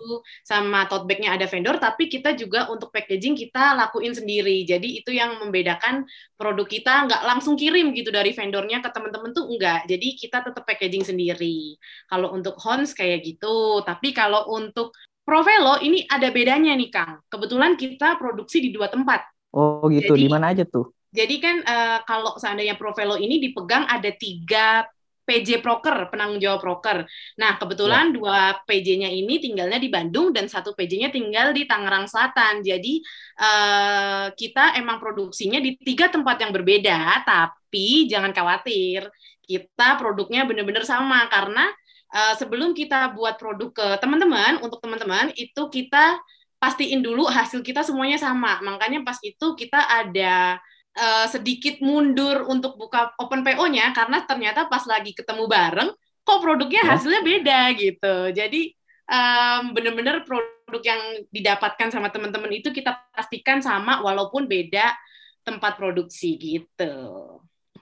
sama 0.45 0.85
tote 0.85 1.09
bagnya 1.09 1.33
ada 1.33 1.49
vendor, 1.49 1.81
tapi 1.81 2.13
kita 2.13 2.37
juga 2.37 2.69
untuk 2.69 2.93
packaging 2.93 3.33
kita 3.33 3.73
lakuin 3.81 4.13
sendiri. 4.13 4.69
Jadi 4.69 5.01
itu 5.01 5.17
yang 5.17 5.41
membedakan 5.41 6.05
produk 6.37 6.69
kita 6.69 7.09
nggak 7.09 7.23
langsung 7.25 7.57
kirim 7.57 7.97
gitu 7.97 8.13
dari 8.13 8.37
vendornya 8.37 8.85
ke 8.85 8.93
teman-teman 8.93 9.33
tuh 9.33 9.49
enggak. 9.49 9.89
Jadi 9.89 10.13
kita 10.21 10.45
tetap 10.45 10.61
packaging 10.69 11.09
sendiri. 11.09 11.81
Kalau 12.05 12.37
untuk 12.37 12.61
Hons 12.61 12.93
kayak 12.93 13.25
gitu, 13.25 13.81
tapi 13.81 14.13
kalau 14.13 14.53
untuk 14.53 14.93
Provelo 15.23 15.79
ini 15.81 16.05
ada 16.05 16.29
bedanya 16.35 16.75
nih 16.75 16.91
Kang. 16.91 17.23
Kebetulan 17.31 17.79
kita 17.79 18.19
produksi 18.21 18.61
di 18.61 18.75
dua 18.75 18.91
tempat. 18.91 19.25
Oh 19.55 19.89
gitu, 19.89 20.19
di 20.19 20.29
mana 20.29 20.53
aja 20.53 20.67
tuh? 20.69 20.93
Jadi 21.13 21.37
kan 21.39 21.57
uh, 21.65 21.99
kalau 22.05 22.37
seandainya 22.37 22.77
Provelo 22.77 23.17
ini 23.17 23.41
dipegang 23.41 23.89
ada 23.89 24.11
tiga 24.13 24.83
PJ 25.23 25.63
Proker, 25.63 26.11
penanggung 26.11 26.43
jawab 26.43 26.61
proker. 26.61 27.07
Nah, 27.39 27.55
kebetulan 27.57 28.11
ya. 28.11 28.15
dua 28.15 28.41
PJ-nya 28.67 29.07
ini 29.09 29.39
tinggalnya 29.39 29.79
di 29.79 29.87
Bandung 29.87 30.35
dan 30.35 30.51
satu 30.51 30.75
PJ-nya 30.75 31.15
tinggal 31.15 31.55
di 31.55 31.65
Tangerang 31.65 32.11
Selatan. 32.11 32.61
Jadi 32.61 33.03
uh, 33.39 34.35
kita 34.35 34.75
emang 34.77 34.99
produksinya 34.99 35.63
di 35.63 35.79
tiga 35.79 36.11
tempat 36.11 36.43
yang 36.43 36.51
berbeda, 36.51 37.23
tapi 37.23 38.11
jangan 38.11 38.35
khawatir, 38.35 39.07
kita 39.47 39.99
produknya 39.99 40.43
benar-benar 40.43 40.83
sama 40.83 41.27
karena 41.31 41.71
uh, 42.11 42.35
sebelum 42.35 42.75
kita 42.75 43.15
buat 43.15 43.39
produk 43.39 43.71
ke 43.71 43.87
teman-teman, 44.03 44.59
untuk 44.59 44.83
teman-teman 44.83 45.31
itu 45.39 45.63
kita 45.71 46.19
pastiin 46.63 47.03
dulu 47.03 47.27
hasil 47.27 47.63
kita 47.63 47.83
semuanya 47.83 48.19
sama. 48.19 48.63
Makanya 48.63 49.03
pas 49.03 49.19
itu 49.23 49.55
kita 49.59 49.83
ada 49.83 50.63
uh, 50.97 51.27
sedikit 51.29 51.81
mundur 51.81 52.45
untuk 52.49 52.77
buka 52.77 53.13
open 53.21 53.45
PO-nya 53.45 53.93
karena 53.97 54.25
ternyata 54.25 54.69
pas 54.69 54.85
lagi 54.85 55.17
ketemu 55.17 55.45
bareng 55.49 55.91
kok 56.23 56.39
produknya 56.39 56.83
hasilnya 56.87 57.23
beda 57.25 57.61
gitu. 57.75 58.15
Jadi 58.31 58.73
um, 59.11 59.75
benar-benar 59.75 60.23
produk 60.23 60.83
yang 60.83 61.03
didapatkan 61.29 61.89
sama 61.91 62.09
teman-teman 62.15 62.53
itu 62.55 62.71
kita 62.71 62.95
pastikan 63.11 63.59
sama 63.59 64.01
walaupun 64.01 64.47
beda 64.47 64.95
tempat 65.43 65.75
produksi 65.75 66.39
gitu. 66.39 66.95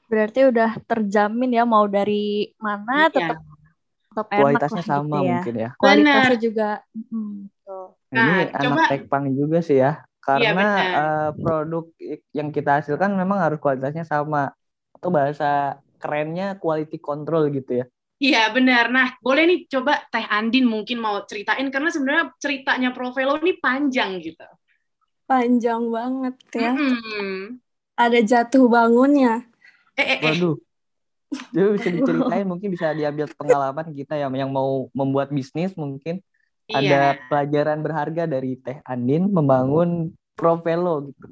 Berarti 0.08 0.48
udah 0.48 0.80
terjamin 0.88 1.54
ya 1.54 1.64
mau 1.68 1.84
dari 1.86 2.50
mana 2.58 3.06
iya. 3.06 3.14
tetap 3.14 3.38
tetap 4.10 4.26
kualitasnya 4.26 4.82
enak 4.82 4.90
sama 4.90 5.06
gitu 5.06 5.14
ya. 5.14 5.30
mungkin 5.30 5.54
ya. 5.54 5.70
Kualitasnya 5.78 6.38
juga. 6.40 6.70
Hmm, 6.90 7.46
Nah, 8.10 8.42
ini 8.42 8.50
coba, 8.50 8.74
anak 8.74 8.90
tekpang 8.90 9.24
juga 9.30 9.62
sih 9.62 9.78
ya 9.78 10.02
karena 10.20 10.68
iya, 10.76 10.92
uh, 11.00 11.30
produk 11.32 11.84
yang 12.36 12.52
kita 12.52 12.84
hasilkan 12.84 13.16
memang 13.16 13.40
harus 13.40 13.56
kualitasnya 13.56 14.04
sama 14.04 14.52
atau 14.92 15.08
bahasa 15.08 15.80
kerennya 15.96 16.60
quality 16.60 17.00
control 17.00 17.48
gitu 17.48 17.84
ya. 17.84 17.86
Iya 18.20 18.52
benar. 18.52 18.92
Nah 18.92 19.16
boleh 19.24 19.48
nih 19.48 19.58
coba 19.64 19.96
Teh 20.12 20.28
Andin 20.28 20.68
mungkin 20.68 21.00
mau 21.00 21.24
ceritain 21.24 21.64
karena 21.72 21.88
sebenarnya 21.88 22.36
ceritanya 22.36 22.92
Provelo 22.92 23.40
ini 23.40 23.56
panjang 23.56 24.20
gitu. 24.20 24.44
Panjang 25.24 25.88
banget 25.88 26.36
ya. 26.52 26.72
Mm-hmm. 26.76 27.36
Ada 27.96 28.20
jatuh 28.20 28.68
bangunnya. 28.68 29.48
Eh, 29.96 30.04
eh, 30.04 30.18
eh. 30.20 30.32
Waduh. 30.36 30.56
Jadi 31.48 31.68
bisa 31.80 31.88
diceritain 31.96 32.44
mungkin 32.44 32.68
bisa 32.68 32.92
diambil 32.92 33.24
pengalaman 33.32 33.88
kita 33.96 34.20
yang 34.20 34.36
yang 34.36 34.52
mau 34.52 34.92
membuat 34.92 35.32
bisnis 35.32 35.72
mungkin 35.72 36.20
Iya. 36.70 36.78
Ada 36.78 37.00
pelajaran 37.26 37.78
berharga 37.82 38.24
dari 38.30 38.54
Teh 38.62 38.78
Andin 38.86 39.34
membangun 39.34 40.14
Provelo 40.38 41.10
gitu. 41.10 41.26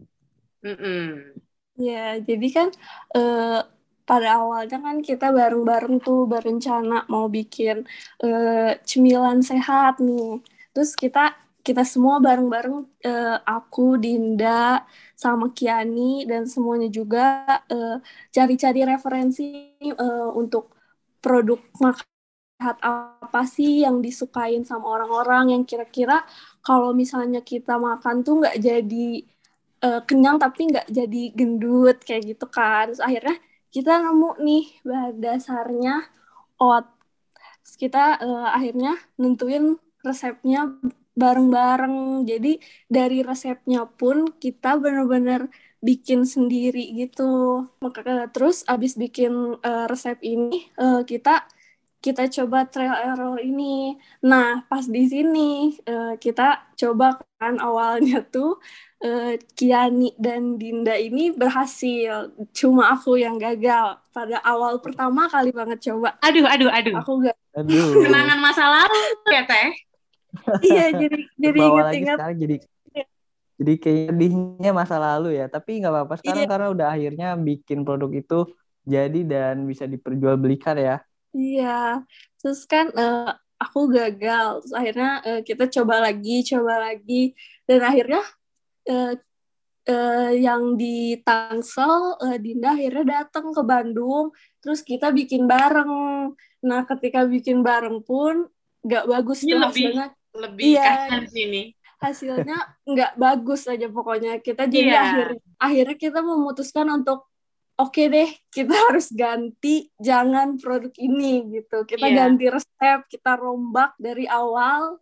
Mm 0.66 0.77
-mm. 0.77 1.07
Ya, 1.79 2.18
jadi 2.18 2.48
kan 2.51 2.68
uh, 3.14 3.62
pada 4.03 4.42
awalnya 4.42 4.83
kan 4.83 4.98
kita 4.98 5.31
bareng-bareng 5.31 6.03
tuh 6.03 6.27
berencana 6.27 7.07
mau 7.07 7.31
bikin 7.31 7.87
uh, 8.27 8.74
cemilan 8.83 9.38
sehat 9.46 10.03
nih. 10.03 10.42
Terus 10.74 10.98
kita 10.98 11.38
kita 11.62 11.87
semua 11.87 12.18
bareng-bareng 12.18 12.79
uh, 13.07 13.38
aku, 13.46 14.01
Dinda, 14.01 14.83
sama 15.14 15.53
Kiani 15.55 16.24
dan 16.24 16.48
semuanya 16.48 16.88
juga 16.88 17.44
cari-cari 18.33 18.81
uh, 18.83 18.88
referensi 18.88 19.77
uh, 19.85 20.33
untuk 20.35 20.74
produk 21.20 21.61
makanan 21.79 22.17
sehat 22.59 22.83
apa 22.83 23.47
sih 23.47 23.87
yang 23.87 24.03
disukain 24.03 24.66
sama 24.66 24.99
orang-orang 24.99 25.55
yang 25.55 25.62
kira-kira 25.62 26.27
kalau 26.59 26.90
misalnya 26.90 27.38
kita 27.38 27.79
makan 27.79 28.27
tuh 28.27 28.42
nggak 28.42 28.59
jadi 28.59 29.09
uh, 29.87 30.03
kenyang 30.03 30.42
tapi 30.42 30.66
nggak 30.66 30.90
jadi 30.90 31.23
gendut 31.38 32.03
kayak 32.03 32.35
gitu 32.35 32.51
kan. 32.51 32.90
Terus 32.90 32.99
akhirnya 32.99 33.38
kita 33.71 34.03
nemu 34.03 34.31
nih 34.42 34.64
dasarnya 35.23 35.94
oat. 36.59 36.90
Terus 37.62 37.77
kita 37.79 38.18
uh, 38.27 38.51
akhirnya 38.51 38.99
nentuin 39.23 39.79
resepnya 40.03 40.66
bareng-bareng. 41.14 42.27
Jadi 42.27 42.59
dari 42.90 43.23
resepnya 43.23 43.87
pun 43.87 44.35
kita 44.35 44.83
bener-bener 44.83 45.47
bikin 45.79 46.27
sendiri 46.27 46.90
gitu. 46.90 47.62
Maka 47.79 48.27
terus 48.35 48.66
abis 48.66 48.99
bikin 48.99 49.62
uh, 49.62 49.87
resep 49.87 50.18
ini 50.27 50.66
uh, 50.75 51.07
kita 51.07 51.47
kita 51.98 52.30
coba 52.30 52.66
trial 52.70 52.94
error 52.94 53.37
ini. 53.42 53.98
Nah, 54.22 54.62
pas 54.70 54.87
di 54.87 55.04
sini 55.11 55.74
uh, 55.82 56.14
kita 56.14 56.74
coba 56.78 57.18
kan 57.38 57.58
awalnya 57.58 58.22
tuh 58.34 58.58
uh, 59.02 59.34
Kiani 59.58 60.14
dan 60.14 60.56
Dinda 60.58 60.94
ini 60.94 61.34
berhasil. 61.34 62.30
Cuma 62.54 62.94
aku 62.94 63.18
yang 63.18 63.37
gagal 63.37 63.98
pada 64.14 64.38
awal 64.46 64.78
pertama 64.78 65.26
kali 65.26 65.50
banget 65.50 65.90
coba. 65.90 66.14
Aduh, 66.22 66.46
aduh, 66.46 66.70
aduh. 66.70 66.94
Aku 67.02 67.12
gak. 67.22 67.37
Aduh. 67.58 68.06
Kenangan 68.06 68.38
masa 68.38 68.64
lalu 68.70 69.02
ya, 69.34 69.42
Teh? 69.42 69.70
iya, 70.62 70.87
jadi 70.94 71.18
jadi 71.34 71.58
inget-inget. 71.58 72.18
Jadi 72.38 72.56
jadi 73.58 73.74
kayak 73.74 74.14
sedihnya 74.14 74.70
masa 74.70 75.02
lalu 75.02 75.34
ya, 75.34 75.50
tapi 75.50 75.82
nggak 75.82 75.90
apa-apa 75.90 76.14
sekarang 76.22 76.46
iya. 76.46 76.50
karena 76.50 76.66
udah 76.70 76.87
akhirnya 76.94 77.28
bikin 77.34 77.82
produk 77.82 78.06
itu 78.14 78.54
jadi 78.87 79.20
dan 79.26 79.66
bisa 79.66 79.90
diperjualbelikan 79.90 80.78
ya. 80.78 81.02
Iya, 81.37 82.03
terus 82.41 82.64
kan 82.64 82.88
uh, 82.97 83.37
aku 83.61 83.93
gagal. 83.93 84.64
Terus 84.64 84.75
akhirnya 84.75 85.11
uh, 85.27 85.41
kita 85.45 85.69
coba 85.69 86.01
lagi, 86.09 86.47
coba 86.47 86.75
lagi, 86.88 87.37
dan 87.69 87.81
akhirnya 87.85 88.23
uh, 88.88 89.12
uh, 89.88 90.33
yang 90.33 90.79
di 90.81 91.21
Tangsel, 91.21 92.17
uh, 92.17 92.37
Dinda 92.41 92.73
akhirnya 92.73 93.25
datang 93.25 93.53
ke 93.53 93.62
Bandung, 93.64 94.33
terus 94.62 94.81
kita 94.81 95.12
bikin 95.12 95.45
bareng. 95.45 96.33
Nah, 96.64 96.81
ketika 96.88 97.29
bikin 97.29 97.61
bareng 97.61 98.01
pun 98.03 98.49
nggak 98.85 99.05
bagus 99.05 99.45
Ini 99.45 99.59
lebih, 99.59 99.67
hasilnya. 99.69 100.07
Lebih 100.38 100.64
iya, 100.64 100.93
sini. 101.27 101.62
Hasilnya 101.99 102.59
nggak 102.87 103.12
bagus 103.19 103.67
aja 103.67 103.91
pokoknya. 103.91 104.38
Kita 104.38 104.71
jadi 104.71 104.91
yeah. 104.95 105.03
akhir, 105.03 105.29
akhirnya 105.59 105.97
kita 105.99 106.21
memutuskan 106.23 106.87
untuk 106.95 107.27
oke 107.79 107.95
okay 107.95 108.07
deh 108.11 108.31
kita 108.51 108.75
harus 108.91 109.09
ganti 109.14 109.88
jangan 110.03 110.59
produk 110.59 110.93
ini 110.99 111.62
gitu 111.62 111.87
kita 111.87 112.07
yeah. 112.11 112.17
ganti 112.27 112.47
resep 112.51 113.01
kita 113.09 113.38
rombak 113.38 113.95
dari 113.97 114.29
awal 114.29 114.99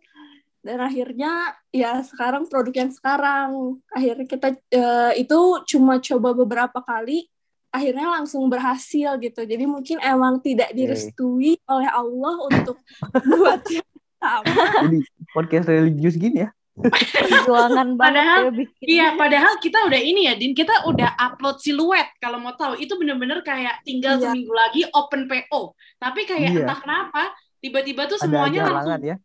dan 0.61 0.83
akhirnya 0.83 1.55
ya 1.71 2.03
sekarang 2.03 2.45
produk 2.47 2.75
yang 2.85 2.91
sekarang 2.91 3.79
akhirnya 3.93 4.25
kita 4.27 4.49
uh, 4.75 5.13
itu 5.15 5.39
cuma 5.69 6.01
coba 6.01 6.35
beberapa 6.35 6.79
kali 6.83 7.29
akhirnya 7.71 8.07
langsung 8.19 8.47
berhasil 8.49 9.19
gitu. 9.21 9.41
Jadi 9.45 9.65
mungkin 9.69 10.01
emang 10.01 10.41
tidak 10.41 10.73
direstui 10.73 11.61
okay. 11.61 11.69
oleh 11.69 11.89
Allah 11.93 12.35
untuk 12.49 12.77
buat 13.37 13.61
yang 13.69 13.91
sama. 14.17 14.65
Jadi 14.87 14.99
podcast 15.31 15.67
religius 15.69 16.15
gini 16.17 16.47
ya. 16.47 16.49
Perjuangan 16.77 17.97
padahal, 17.97 18.53
ya 18.53 18.65
Iya, 18.85 19.07
padahal 19.17 19.57
kita 19.57 19.89
udah 19.89 19.97
ini 19.97 20.29
ya, 20.29 20.33
Din, 20.37 20.53
kita 20.53 20.85
udah 20.85 21.17
upload 21.17 21.57
siluet 21.57 22.05
kalau 22.21 22.37
mau 22.37 22.53
tahu. 22.53 22.77
Itu 22.77 22.95
bener-bener 23.01 23.41
kayak 23.41 23.81
tinggal 23.81 24.21
iya. 24.21 24.29
seminggu 24.29 24.53
lagi 24.53 24.81
open 24.93 25.25
PO. 25.25 25.73
Tapi 25.97 26.21
kayak 26.29 26.49
iya. 26.53 26.61
entah 26.61 26.77
kenapa 26.77 27.33
tiba-tiba 27.57 28.05
tuh 28.05 28.21
semuanya 28.21 28.69
langsung 28.69 29.01
ya? 29.01 29.17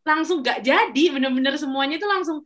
langsung 0.00 0.38
gak 0.40 0.62
jadi, 0.62 1.04
bener-bener 1.12 1.54
semuanya 1.58 1.98
tuh 1.98 2.08
langsung 2.08 2.38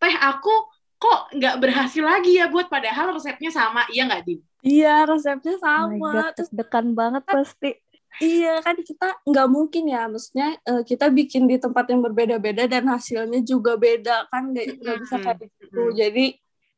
teh 0.00 0.14
aku 0.14 0.52
kok 1.00 1.32
nggak 1.32 1.56
berhasil 1.64 2.04
lagi 2.04 2.36
ya 2.36 2.52
buat 2.52 2.68
padahal 2.68 3.16
resepnya 3.16 3.48
sama, 3.48 3.88
iya 3.88 4.04
nggak 4.04 4.22
Din? 4.28 4.40
Iya, 4.60 5.08
resepnya 5.08 5.56
sama. 5.56 5.96
Oh 5.96 6.12
God, 6.12 6.32
Terus 6.36 6.50
dekan 6.52 6.92
banget 6.92 7.24
pasti. 7.24 7.80
Iya 8.18 8.58
kan 8.60 8.76
kita 8.82 9.22
nggak 9.22 9.48
mungkin 9.48 9.84
ya, 9.86 10.10
maksudnya 10.10 10.58
uh, 10.66 10.82
kita 10.82 11.08
bikin 11.14 11.46
di 11.46 11.62
tempat 11.62 11.86
yang 11.88 12.02
berbeda-beda 12.02 12.66
dan 12.66 12.90
hasilnya 12.90 13.40
juga 13.46 13.78
beda 13.78 14.26
kan 14.28 14.50
nggak 14.50 14.82
nggak 14.82 14.96
bisa 15.06 15.16
kayak 15.22 15.38
gitu. 15.46 15.82
Jadi 15.94 16.24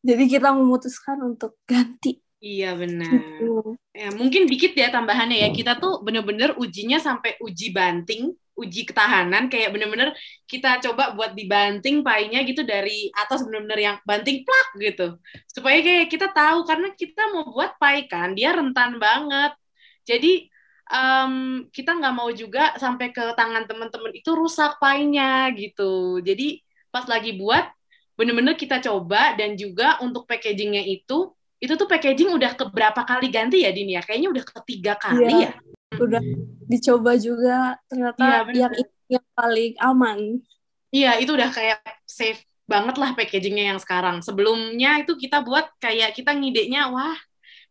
jadi 0.04 0.24
kita 0.28 0.48
memutuskan 0.52 1.18
untuk 1.24 1.56
ganti. 1.64 2.20
Iya 2.42 2.74
benar. 2.74 3.10
Gitu. 3.10 3.78
Ya, 3.94 4.10
mungkin 4.10 4.50
dikit 4.50 4.74
ya 4.74 4.90
tambahannya 4.90 5.46
ya 5.46 5.48
kita 5.54 5.78
tuh 5.78 6.02
bener-bener 6.02 6.58
ujinya 6.58 6.98
sampai 6.98 7.38
uji 7.38 7.70
banting, 7.70 8.34
uji 8.52 8.84
ketahanan 8.84 9.48
kayak 9.48 9.72
bener-bener 9.72 10.12
kita 10.44 10.76
coba 10.84 11.16
buat 11.16 11.32
dibanting 11.32 12.04
painya 12.04 12.44
gitu 12.44 12.62
dari 12.62 13.08
atas 13.16 13.42
bener-bener 13.48 13.80
yang 13.80 13.96
banting 14.04 14.44
plak 14.44 14.68
gitu 14.76 15.06
supaya 15.48 15.80
kayak 15.80 16.12
kita 16.12 16.28
tahu 16.30 16.68
karena 16.68 16.92
kita 16.92 17.22
mau 17.32 17.48
buat 17.48 17.80
pai 17.80 18.04
kan 18.06 18.36
dia 18.36 18.52
rentan 18.52 19.00
banget 19.00 19.56
jadi 20.04 20.51
um, 20.90 21.64
kita 21.70 21.94
nggak 21.94 22.14
mau 22.14 22.30
juga 22.32 22.74
sampai 22.80 23.14
ke 23.14 23.22
tangan 23.38 23.68
teman-teman 23.68 24.12
itu 24.16 24.30
rusak 24.34 24.80
painya 24.82 25.50
gitu. 25.54 26.18
Jadi 26.24 26.62
pas 26.90 27.06
lagi 27.06 27.36
buat 27.36 27.68
bener-bener 28.16 28.54
kita 28.54 28.78
coba 28.84 29.34
dan 29.34 29.56
juga 29.56 29.98
untuk 30.04 30.28
packagingnya 30.28 30.84
itu 30.84 31.32
itu 31.62 31.72
tuh 31.78 31.86
packaging 31.86 32.34
udah 32.34 32.58
keberapa 32.58 33.06
kali 33.06 33.30
ganti 33.30 33.62
ya 33.62 33.70
Din 33.70 33.94
ya? 33.94 34.02
Kayaknya 34.02 34.28
udah 34.34 34.44
ketiga 34.58 34.92
kali 34.98 35.30
iya, 35.30 35.50
ya. 35.50 35.52
Udah 36.02 36.22
dicoba 36.66 37.12
juga 37.14 37.78
ternyata 37.86 38.50
iya, 38.50 38.66
yang 38.66 38.74
yang 39.06 39.26
paling 39.36 39.72
aman. 39.78 40.18
Iya, 40.92 41.22
itu 41.22 41.32
udah 41.32 41.48
kayak 41.48 41.80
safe 42.04 42.42
banget 42.66 42.96
lah 42.98 43.14
packagingnya 43.14 43.76
yang 43.76 43.80
sekarang. 43.80 44.20
Sebelumnya 44.20 45.00
itu 45.00 45.14
kita 45.14 45.40
buat 45.40 45.70
kayak 45.78 46.18
kita 46.18 46.34
ngidenya 46.34 46.90
wah 46.90 47.16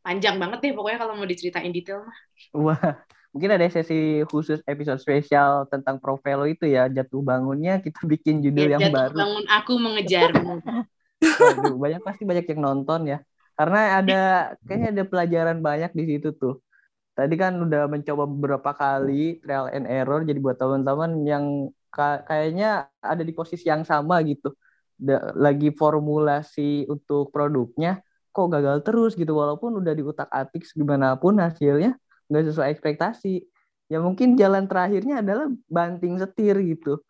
panjang 0.02 0.36
banget 0.42 0.60
deh 0.62 0.72
pokoknya 0.74 1.00
kalau 1.02 1.14
mau 1.16 1.30
diceritain 1.30 1.70
detail 1.70 2.06
mah. 2.06 2.18
Wah, 2.52 3.02
mungkin 3.32 3.50
ada 3.54 3.66
sesi 3.70 4.26
khusus 4.28 4.60
episode 4.68 5.00
spesial 5.00 5.70
tentang 5.70 6.02
Profelo 6.02 6.44
itu 6.50 6.68
ya 6.68 6.90
jatuh 6.92 7.22
bangunnya 7.24 7.80
kita 7.80 8.04
bikin 8.14 8.42
judul 8.42 8.68
ya, 8.68 8.78
yang 8.78 8.92
jatuh 8.92 8.98
baru. 8.98 9.18
bangun 9.18 9.46
aku 9.48 9.74
mengejarmu. 9.78 10.56
Waduh, 11.22 11.76
banyak 11.78 12.02
pasti 12.02 12.24
banyak 12.26 12.46
yang 12.50 12.62
nonton 12.62 13.02
ya. 13.08 13.18
Karena 13.54 14.02
ada 14.02 14.22
kayaknya 14.66 14.90
ada 14.90 15.04
pelajaran 15.06 15.58
banyak 15.62 15.92
di 15.94 16.04
situ 16.10 16.34
tuh. 16.34 16.60
Tadi 17.14 17.36
kan 17.38 17.54
udah 17.62 17.86
mencoba 17.86 18.24
beberapa 18.26 18.72
kali 18.74 19.38
trial 19.44 19.70
and 19.70 19.86
error 19.86 20.26
jadi 20.26 20.40
buat 20.42 20.58
teman-teman 20.58 21.22
yang 21.28 21.46
kayaknya 21.94 22.90
ada 23.04 23.22
di 23.22 23.34
posisi 23.36 23.70
yang 23.70 23.86
sama 23.86 24.20
gitu. 24.26 24.52
lagi 25.34 25.74
formulasi 25.74 26.86
untuk 26.86 27.34
produknya 27.34 28.06
kok 28.32 28.48
gagal 28.48 28.82
terus 28.82 29.13
gitu 29.13 29.36
walaupun 29.36 29.78
udah 29.84 29.94
diutak-atik 29.94 30.63
gimana 30.74 31.20
pun 31.20 31.38
hasilnya 31.38 32.00
nggak 32.32 32.44
sesuai 32.48 32.72
ekspektasi. 32.72 33.44
Ya 33.91 34.00
mungkin 34.00 34.39
jalan 34.39 34.72
terakhirnya 34.72 35.20
adalah 35.20 35.52
banting 35.67 36.15
setir 36.15 36.56
gitu. 36.63 37.04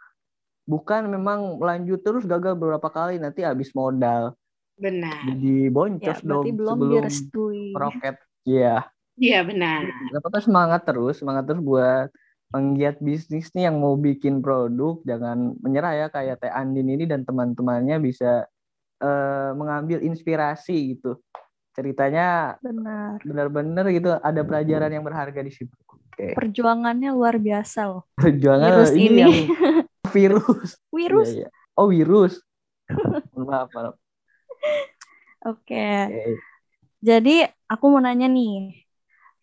Bukan 0.65 1.05
memang 1.13 1.61
lanjut 1.61 2.01
terus 2.01 2.25
gagal 2.25 2.57
beberapa 2.57 2.89
kali 2.89 3.21
nanti 3.21 3.45
habis 3.45 3.69
modal. 3.77 4.33
Benar. 4.81 5.29
Jadi 5.29 5.69
boncos 5.69 6.19
ya, 6.19 6.25
dong 6.25 6.57
belum 6.57 6.73
sebelum 6.73 6.89
direstui. 6.89 7.65
roket. 7.77 8.17
Ya 8.41 8.89
iya 9.21 9.45
benar. 9.45 9.85
Nggak 10.09 10.21
apa-apa 10.25 10.39
semangat 10.41 10.81
terus 10.89 11.21
semangat 11.21 11.45
terus 11.45 11.61
buat 11.61 12.09
penggiat 12.51 12.97
bisnis 12.97 13.53
nih 13.53 13.69
yang 13.69 13.77
mau 13.77 13.93
bikin 13.93 14.41
produk. 14.41 14.97
Jangan 15.05 15.53
menyerah 15.61 15.93
ya 15.93 16.07
kayak 16.09 16.41
Teh 16.41 16.49
Andin 16.49 16.89
ini 16.89 17.05
dan 17.05 17.21
teman-temannya 17.21 18.01
bisa 18.01 18.49
uh, 19.01 19.51
mengambil 19.57 19.99
inspirasi 20.05 20.95
gitu. 20.95 21.17
Ceritanya 21.71 22.59
benar. 22.59 23.17
benar-benar 23.23 23.85
gitu 23.89 24.15
ada 24.19 24.41
pelajaran 24.43 24.91
yang 24.91 25.03
berharga 25.03 25.41
di 25.41 25.51
situ. 25.51 25.73
Okay. 26.11 26.35
perjuangannya 26.35 27.15
luar 27.15 27.39
biasa 27.39 27.87
loh. 27.87 28.03
Perjuangan 28.19 28.69
virus 28.77 28.91
ini, 28.93 29.01
ini. 29.01 29.21
Yang 29.23 29.37
virus. 30.15 30.69
Virus. 30.91 31.29
Iya, 31.31 31.47
iya. 31.47 31.49
oh 31.79 31.87
virus. 31.89 32.33
Maaf 33.47 33.71
maaf 33.73 33.95
oke. 33.95 35.65
Okay. 35.65 35.97
okay. 36.11 36.35
jadi 37.01 37.35
aku 37.71 37.85
mau 37.89 38.03
nanya 38.03 38.29
nih. 38.29 38.85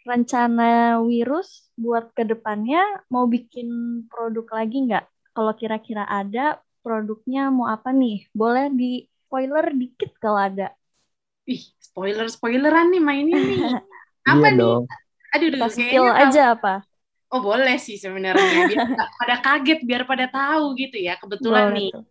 Rencana 0.09 1.05
virus 1.05 1.69
buat 1.77 2.17
ke 2.17 2.25
depannya 2.25 2.81
mau 3.13 3.29
bikin 3.29 3.69
produk 4.09 4.47
lagi 4.63 4.89
nggak? 4.89 5.05
Kalau 5.37 5.53
kira-kira 5.53 6.09
ada 6.09 6.63
produknya 6.81 7.53
mau 7.53 7.69
apa 7.69 7.93
nih? 7.93 8.25
Boleh 8.33 8.73
di 8.73 9.05
spoiler 9.29 9.69
dikit 9.77 10.17
kalau 10.17 10.41
ada. 10.41 10.73
Ih, 11.45 11.61
spoiler 11.77 12.25
spoileran 12.33 12.89
nih 12.89 13.03
mainnya 13.05 13.37
nih. 13.37 13.61
Apa 14.33 14.49
iya 14.49 14.57
nih? 14.57 14.65
Dong. 14.65 14.85
Aduh, 15.29 15.49
aduh 15.53 15.69
skill 15.69 16.09
aja 16.09 16.57
apa? 16.57 16.75
Oh 17.29 17.45
boleh 17.45 17.77
sih 17.77 18.01
sebenarnya 18.01 18.73
biar 18.73 18.89
pada 19.21 19.37
kaget 19.45 19.81
biar 19.85 20.03
pada 20.09 20.25
tahu 20.33 20.73
gitu 20.81 20.97
ya 20.97 21.21
kebetulan 21.21 21.69
boleh 21.69 21.77
nih. 21.77 21.91
Tuh. 21.93 22.05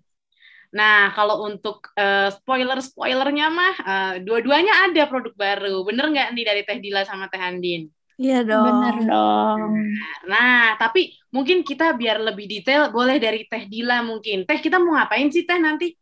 Nah 0.78 1.10
kalau 1.18 1.50
untuk 1.50 1.90
uh, 1.98 2.30
eh, 2.30 2.30
spoiler 2.38 2.78
spoilernya 2.78 3.50
mah 3.50 3.76
uh, 3.82 4.14
dua-duanya 4.22 4.86
ada 4.86 5.10
produk 5.10 5.34
baru 5.34 5.82
bener 5.82 6.06
nggak 6.14 6.28
nih 6.38 6.46
dari 6.46 6.62
Teh 6.62 6.78
Dila 6.78 7.02
sama 7.10 7.26
Teh 7.34 7.42
Andin? 7.42 7.90
Iya 8.22 8.46
dong. 8.46 8.66
Bener 8.70 8.96
dong. 9.10 9.62
Nah 10.30 10.78
tapi 10.78 11.18
mungkin 11.34 11.66
kita 11.66 11.98
biar 11.98 12.22
lebih 12.22 12.46
detail 12.46 12.94
boleh 12.94 13.18
dari 13.18 13.50
Teh 13.50 13.66
Dila 13.66 14.06
mungkin. 14.06 14.46
Teh 14.46 14.62
kita 14.62 14.78
mau 14.78 14.94
ngapain 14.94 15.34
sih 15.34 15.50
Teh 15.50 15.58
nanti? 15.58 15.98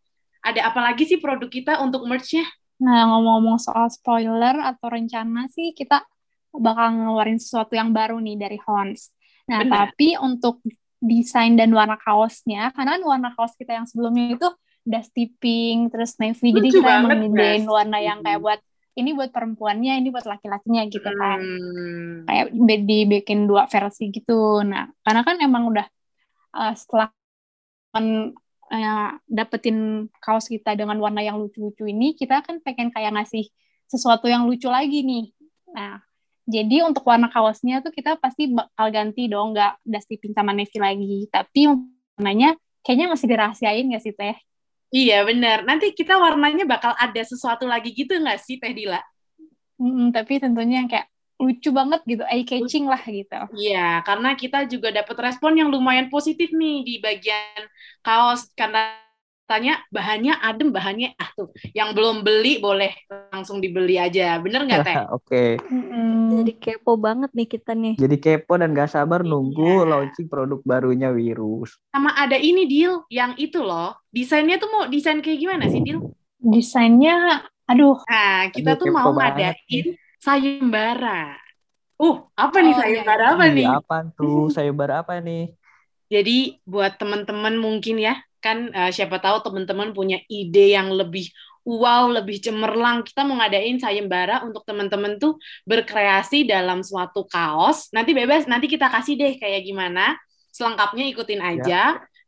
Ada 0.45 0.61
apa 0.69 0.79
lagi 0.79 1.09
sih 1.09 1.17
produk 1.17 1.49
kita 1.49 1.81
untuk 1.81 2.05
merch-nya? 2.05 2.45
Nah, 2.77 3.09
ngomong-ngomong 3.09 3.57
soal 3.57 3.89
spoiler 3.89 4.53
atau 4.61 4.87
rencana 4.93 5.49
sih, 5.49 5.73
kita 5.73 6.05
bakal 6.53 6.93
ngeluarin 6.93 7.41
sesuatu 7.41 7.73
yang 7.73 7.89
baru 7.89 8.21
nih 8.21 8.37
dari 8.37 8.59
Hons. 8.61 9.09
Nah, 9.49 9.65
Benar. 9.65 9.89
tapi 9.89 10.15
untuk 10.21 10.61
desain 11.01 11.57
dan 11.57 11.73
warna 11.73 11.97
kaosnya, 11.97 12.69
karena 12.77 12.99
kan 12.99 13.03
warna 13.03 13.29
kaos 13.33 13.57
kita 13.57 13.75
yang 13.81 13.87
sebelumnya 13.89 14.37
itu 14.37 14.47
dusty 14.85 15.33
pink, 15.41 15.89
terus 15.91 16.13
navy, 16.21 16.53
jadi 16.53 16.69
kita 16.69 16.89
yang 17.57 17.65
warna 17.65 17.97
yang 17.97 18.19
kayak 18.21 18.37
buat 18.37 18.61
ini 18.95 19.11
buat 19.11 19.35
perempuannya, 19.35 19.99
ini 19.99 20.07
buat 20.07 20.23
laki-lakinya 20.23 20.87
gitu 20.87 21.09
kan. 21.11 21.39
Hmm. 21.43 22.23
Kayak 22.31 22.45
dibikin 22.87 23.43
dua 23.43 23.67
versi 23.67 24.07
gitu. 24.07 24.63
Nah, 24.63 24.87
karena 25.03 25.21
kan 25.27 25.35
emang 25.43 25.67
udah 25.67 25.83
uh, 26.55 26.71
setelah 26.71 27.11
uh, 28.71 29.09
dapetin 29.29 30.07
kaos 30.21 30.49
kita 30.49 30.73
dengan 30.73 30.97
warna 31.01 31.21
yang 31.21 31.37
lucu-lucu 31.37 31.85
ini, 31.85 32.17
kita 32.17 32.41
kan 32.41 32.61
pengen 32.61 32.89
kayak 32.89 33.13
ngasih 33.13 33.49
sesuatu 33.85 34.25
yang 34.25 34.49
lucu 34.49 34.65
lagi 34.69 35.05
nih. 35.05 35.25
Nah, 35.75 36.01
jadi 36.45 36.85
untuk 36.85 37.05
warna 37.09 37.29
kaosnya 37.29 37.81
tuh 37.81 37.89
kita 37.89 38.21
pasti 38.21 38.53
bakal 38.53 38.93
ganti 38.93 39.25
dong, 39.25 39.57
nggak 39.57 39.81
dusty 39.81 40.21
pink 40.21 40.37
sama 40.37 40.53
navy 40.53 40.77
lagi. 40.77 41.17
Tapi 41.29 41.61
warnanya 42.17 42.53
kayaknya 42.85 43.07
masih 43.09 43.27
dirahasiain 43.29 43.85
nggak 43.89 44.03
sih 44.05 44.13
Teh? 44.13 44.37
Iya 44.93 45.25
benar. 45.25 45.65
Nanti 45.65 45.91
kita 45.97 46.21
warnanya 46.21 46.69
bakal 46.69 46.93
ada 46.93 47.21
sesuatu 47.25 47.65
lagi 47.65 47.89
gitu 47.91 48.13
nggak 48.21 48.37
sih 48.37 48.61
Teh 48.61 48.71
Dila? 48.77 49.01
Mm, 49.81 50.13
tapi 50.13 50.39
tentunya 50.39 50.85
yang 50.85 50.89
kayak 50.89 51.09
lucu 51.35 51.69
banget 51.75 52.01
gitu, 52.07 52.23
eye 52.27 52.47
catching 52.47 52.85
lah 52.87 53.01
gitu. 53.03 53.41
Iya, 53.55 54.01
karena 54.07 54.35
kita 54.39 54.65
juga 54.71 54.89
dapat 54.95 55.17
respon 55.31 55.59
yang 55.59 55.69
lumayan 55.69 56.07
positif 56.07 56.51
nih 56.55 56.83
di 56.87 56.95
bagian 57.03 57.67
kaos 58.01 58.47
karena 58.55 59.05
tanya 59.45 59.77
bahannya 59.93 60.33
adem 60.41 60.73
bahannya 60.73 61.13
ah 61.21 61.29
tuh 61.37 61.53
yang 61.77 61.93
belum 61.93 62.25
beli 62.25 62.57
boleh 62.57 62.91
langsung 63.29 63.61
dibeli 63.61 64.01
aja 64.01 64.41
bener 64.41 64.65
nggak 64.65 64.81
teh? 64.81 64.95
Oke. 65.17 65.61
Okay. 65.61 66.41
Jadi 66.41 66.51
kepo 66.57 66.97
banget 66.97 67.29
nih 67.31 67.47
kita 67.47 67.77
nih. 67.77 67.93
Jadi 67.95 68.17
kepo 68.17 68.57
dan 68.57 68.73
gak 68.73 68.91
sabar 68.91 69.21
iya. 69.21 69.29
nunggu 69.29 69.85
launching 69.85 70.27
produk 70.27 70.59
barunya 70.65 71.13
virus. 71.13 71.77
Sama 71.93 72.11
ada 72.17 72.35
ini 72.35 72.65
deal 72.65 73.05
yang 73.13 73.37
itu 73.37 73.61
loh 73.61 73.93
desainnya 74.09 74.57
tuh 74.57 74.69
mau 74.73 74.83
desain 74.89 75.21
kayak 75.21 75.39
gimana 75.39 75.69
sih 75.69 75.79
deal? 75.85 76.01
Desainnya 76.41 77.45
aduh. 77.69 78.01
Nah 78.09 78.49
kita 78.49 78.75
aduh, 78.75 78.81
tuh 78.81 78.87
mau 78.89 79.13
ngadain 79.13 79.93
sayembara. 80.25 81.37
Uh, 81.95 82.25
apa 82.33 82.57
nih 82.59 82.73
oh, 82.73 82.79
sayembara 82.81 83.23
iya. 83.23 83.33
apa 83.37 83.45
nih? 83.53 83.67
Apa 83.69 83.97
tuh 84.17 84.49
sayembara 84.49 85.05
apa 85.05 85.21
nih? 85.21 85.53
Jadi 86.13 86.57
buat 86.65 86.97
teman-teman 86.97 87.55
mungkin 87.61 88.01
ya, 88.01 88.17
kan 88.41 88.73
uh, 88.73 88.89
siapa 88.89 89.21
tahu 89.21 89.45
teman-teman 89.45 89.93
punya 89.93 90.21
ide 90.25 90.73
yang 90.73 90.89
lebih 90.89 91.29
wow, 91.65 92.09
lebih 92.09 92.41
cemerlang. 92.41 93.05
Kita 93.05 93.25
mau 93.25 93.37
ngadain 93.37 93.77
sayembara 93.77 94.41
untuk 94.45 94.65
teman-teman 94.65 95.17
tuh 95.21 95.37
berkreasi 95.65 96.45
dalam 96.45 96.81
suatu 96.81 97.25
kaos. 97.25 97.89
Nanti 97.93 98.13
bebas, 98.13 98.49
nanti 98.49 98.65
kita 98.65 98.89
kasih 98.89 99.17
deh 99.17 99.33
kayak 99.37 99.65
gimana. 99.65 100.17
Selengkapnya 100.53 101.05
ikutin 101.09 101.41
ya. 101.41 101.49
aja. 101.53 101.63
Ya. 101.65 101.85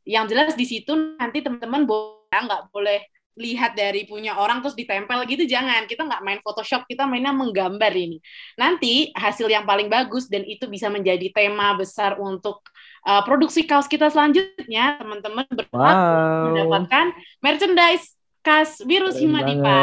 Yang 0.07 0.25
jelas 0.31 0.53
di 0.55 0.65
situ 0.65 0.91
nanti 1.19 1.43
teman-teman 1.43 1.83
boleh 1.83 2.31
nggak 2.31 2.71
boleh 2.71 3.03
lihat 3.37 3.77
dari 3.77 4.09
punya 4.09 4.35
orang 4.35 4.65
terus 4.65 4.73
ditempel 4.73 5.23
gitu 5.29 5.45
jangan. 5.45 5.85
Kita 5.85 6.03
nggak 6.03 6.21
main 6.25 6.39
Photoshop 6.41 6.89
kita 6.89 7.05
mainnya 7.05 7.31
menggambar 7.31 7.93
ini. 7.93 8.17
Nanti 8.57 9.13
hasil 9.13 9.47
yang 9.47 9.63
paling 9.63 9.87
bagus 9.87 10.25
dan 10.27 10.43
itu 10.43 10.65
bisa 10.65 10.89
menjadi 10.89 11.29
tema 11.29 11.77
besar 11.77 12.17
untuk 12.17 12.65
uh, 13.05 13.21
produksi 13.23 13.63
kaos 13.63 13.85
kita 13.85 14.09
selanjutnya 14.09 14.97
teman-teman 14.99 15.45
berhak 15.53 15.95
wow. 15.95 16.51
mendapatkan 16.51 17.05
merchandise 17.39 18.17
khas 18.43 18.81
virus 18.83 19.19
himatipa 19.19 19.79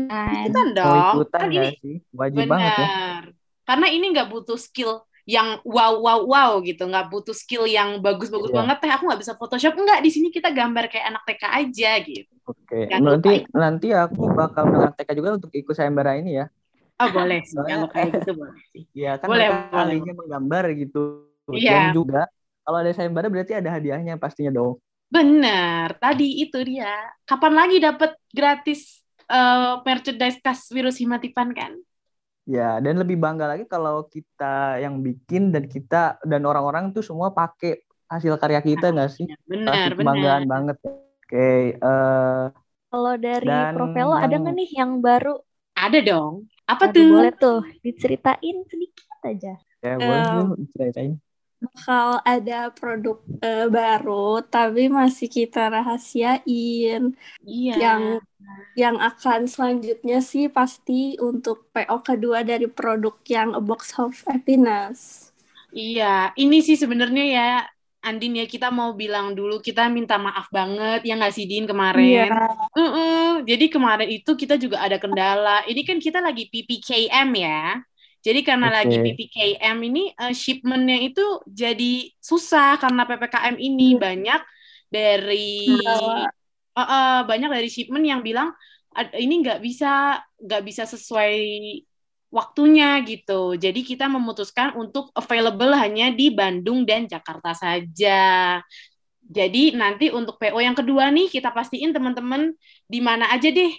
ikutan 0.00 0.68
dong 0.74 1.14
ikutan 1.22 1.40
kan 1.40 1.50
ini 1.50 1.70
sih? 1.78 1.96
wajib 2.14 2.46
benar. 2.46 2.50
banget 2.50 2.72
ya. 2.72 2.88
Karena 3.70 3.86
ini 3.86 4.06
nggak 4.10 4.28
butuh 4.34 4.58
skill 4.58 5.06
yang 5.30 5.62
wow 5.62 5.94
wow 6.02 6.20
wow 6.26 6.50
gitu 6.58 6.82
nggak 6.90 7.06
butuh 7.06 7.30
skill 7.30 7.62
yang 7.62 8.02
bagus-bagus 8.02 8.50
yeah. 8.50 8.58
banget 8.58 8.76
teh 8.82 8.90
aku 8.90 9.02
nggak 9.06 9.20
bisa 9.22 9.32
Photoshop. 9.38 9.78
Nggak 9.78 10.02
di 10.02 10.10
sini 10.10 10.28
kita 10.34 10.50
gambar 10.50 10.90
kayak 10.90 11.06
anak 11.14 11.22
TK 11.22 11.42
aja 11.46 11.90
gitu. 12.02 12.34
Oke 12.50 12.90
okay. 12.90 12.98
nanti 12.98 13.46
nanti 13.54 13.88
aku 13.94 14.34
bakal 14.34 14.66
anak 14.66 14.98
TK 14.98 15.14
juga 15.14 15.38
untuk 15.38 15.54
ikut 15.54 15.70
sayembara 15.70 16.18
ini 16.18 16.42
ya. 16.42 16.50
Oh 16.98 17.08
boleh 17.14 17.46
sih. 17.46 17.54
Kalau 17.54 17.86
kayak 17.86 18.10
gitu 18.18 18.30
boleh 18.34 18.62
sih. 18.74 18.82
Ya 19.06 19.22
kan 19.22 19.30
boleh, 19.30 19.48
boleh. 19.70 19.96
menggambar 20.02 20.64
gitu. 20.74 21.30
Iya. 21.50 21.90
dan 21.90 21.90
juga 21.90 22.22
kalau 22.62 22.78
ada 22.78 22.94
sayembara 22.94 23.26
berarti 23.26 23.58
ada 23.58 23.70
hadiahnya 23.74 24.18
pastinya 24.18 24.54
dong. 24.54 24.82
Benar 25.10 25.94
tadi 25.98 26.42
itu 26.42 26.58
dia. 26.66 26.90
Kapan 27.22 27.52
lagi 27.54 27.82
dapat 27.82 28.14
gratis 28.30 29.02
uh, 29.30 29.82
merchandise 29.86 30.38
khas 30.42 30.70
virus 30.70 30.98
himatipan 30.98 31.54
kan 31.54 31.74
Ya, 32.50 32.82
dan 32.82 32.98
lebih 32.98 33.14
bangga 33.14 33.46
lagi 33.46 33.62
kalau 33.70 34.10
kita 34.10 34.82
yang 34.82 34.98
bikin 34.98 35.54
dan 35.54 35.70
kita 35.70 36.18
dan 36.26 36.42
orang-orang 36.42 36.90
tuh 36.90 36.98
semua 36.98 37.30
pakai 37.30 37.86
hasil 38.10 38.34
karya 38.42 38.58
kita 38.58 38.90
nggak 38.90 39.10
sih? 39.14 39.30
Benar, 39.46 39.70
Pasti 39.70 40.02
kebanggaan 40.02 40.42
benar. 40.42 40.50
banget. 40.50 40.76
Oke, 40.82 40.98
okay, 41.30 41.62
uh, 41.78 41.86
eh, 41.86 42.44
kalau 42.90 43.14
dari 43.14 43.46
Profelo 43.70 44.18
yang... 44.18 44.24
ada 44.26 44.34
nggak 44.42 44.54
nih 44.58 44.70
yang 44.74 44.92
baru? 44.98 45.34
Ada 45.78 45.98
dong. 46.02 46.34
Apa 46.66 46.90
Aduh, 46.90 46.98
tuh? 46.98 47.10
Boleh 47.14 47.34
tuh 47.38 47.60
diceritain 47.86 48.56
sedikit 48.66 49.06
aja. 49.22 49.54
Ya, 49.78 49.94
boleh 49.94 50.22
um, 50.42 50.58
diceritain 50.58 51.22
bakal 51.60 52.24
ada 52.24 52.72
produk 52.72 53.20
uh, 53.44 53.68
baru 53.68 54.40
tapi 54.48 54.88
masih 54.88 55.28
kita 55.28 55.68
rahasiain. 55.68 57.12
Iya. 57.44 57.74
Yang 57.76 58.02
yang 58.74 58.96
akan 58.98 59.46
selanjutnya 59.46 60.18
sih 60.24 60.48
pasti 60.50 61.14
untuk 61.20 61.70
PO 61.70 62.00
kedua 62.02 62.42
dari 62.42 62.66
produk 62.66 63.14
yang 63.28 63.54
A 63.54 63.62
Box 63.62 63.94
of 64.00 64.16
Happiness. 64.26 65.30
Iya, 65.70 66.34
ini 66.34 66.64
sih 66.66 66.74
sebenarnya 66.74 67.24
ya 67.30 67.50
Andin 68.00 68.40
ya 68.40 68.48
kita 68.48 68.72
mau 68.72 68.96
bilang 68.96 69.36
dulu 69.36 69.60
kita 69.60 69.92
minta 69.92 70.16
maaf 70.16 70.48
banget 70.48 71.04
yang 71.04 71.20
ngasih 71.20 71.44
Din 71.44 71.68
kemarin. 71.68 72.32
Iya. 72.32 72.48
Uh 72.72 72.80
-uh. 72.80 73.28
Jadi 73.44 73.68
kemarin 73.68 74.08
itu 74.08 74.32
kita 74.40 74.56
juga 74.56 74.80
ada 74.80 74.96
kendala. 74.96 75.68
Ini 75.68 75.84
kan 75.84 76.00
kita 76.00 76.24
lagi 76.24 76.48
PPKM 76.48 77.28
ya. 77.36 77.84
Jadi 78.20 78.40
karena 78.44 78.68
okay. 78.68 78.76
lagi 78.84 78.96
PPKM 79.00 79.76
ini 79.80 80.12
uh, 80.12 80.34
shipmentnya 80.36 80.98
itu 81.00 81.24
jadi 81.48 81.92
susah 82.20 82.76
karena 82.76 83.08
ppkm 83.08 83.56
ini 83.56 83.96
hmm. 83.96 84.00
banyak 84.00 84.40
dari 84.92 85.72
uh, 85.88 86.28
uh, 86.76 87.18
banyak 87.24 87.48
dari 87.48 87.68
shipment 87.72 88.04
yang 88.04 88.20
bilang 88.20 88.52
ini 89.16 89.40
nggak 89.40 89.62
bisa 89.62 90.18
nggak 90.36 90.62
bisa 90.66 90.84
sesuai 90.84 91.38
waktunya 92.30 93.02
gitu. 93.02 93.58
Jadi 93.58 93.82
kita 93.82 94.06
memutuskan 94.06 94.78
untuk 94.78 95.10
available 95.18 95.74
hanya 95.74 96.14
di 96.14 96.30
Bandung 96.30 96.86
dan 96.86 97.10
Jakarta 97.10 97.52
saja. 97.54 98.58
Jadi 99.30 99.78
nanti 99.78 100.10
untuk 100.10 100.42
PO 100.42 100.58
yang 100.58 100.74
kedua 100.74 101.10
nih 101.14 101.30
kita 101.30 101.54
pastiin 101.54 101.94
teman-teman 101.94 102.50
di 102.90 102.98
mana 102.98 103.30
aja 103.30 103.46
deh 103.46 103.70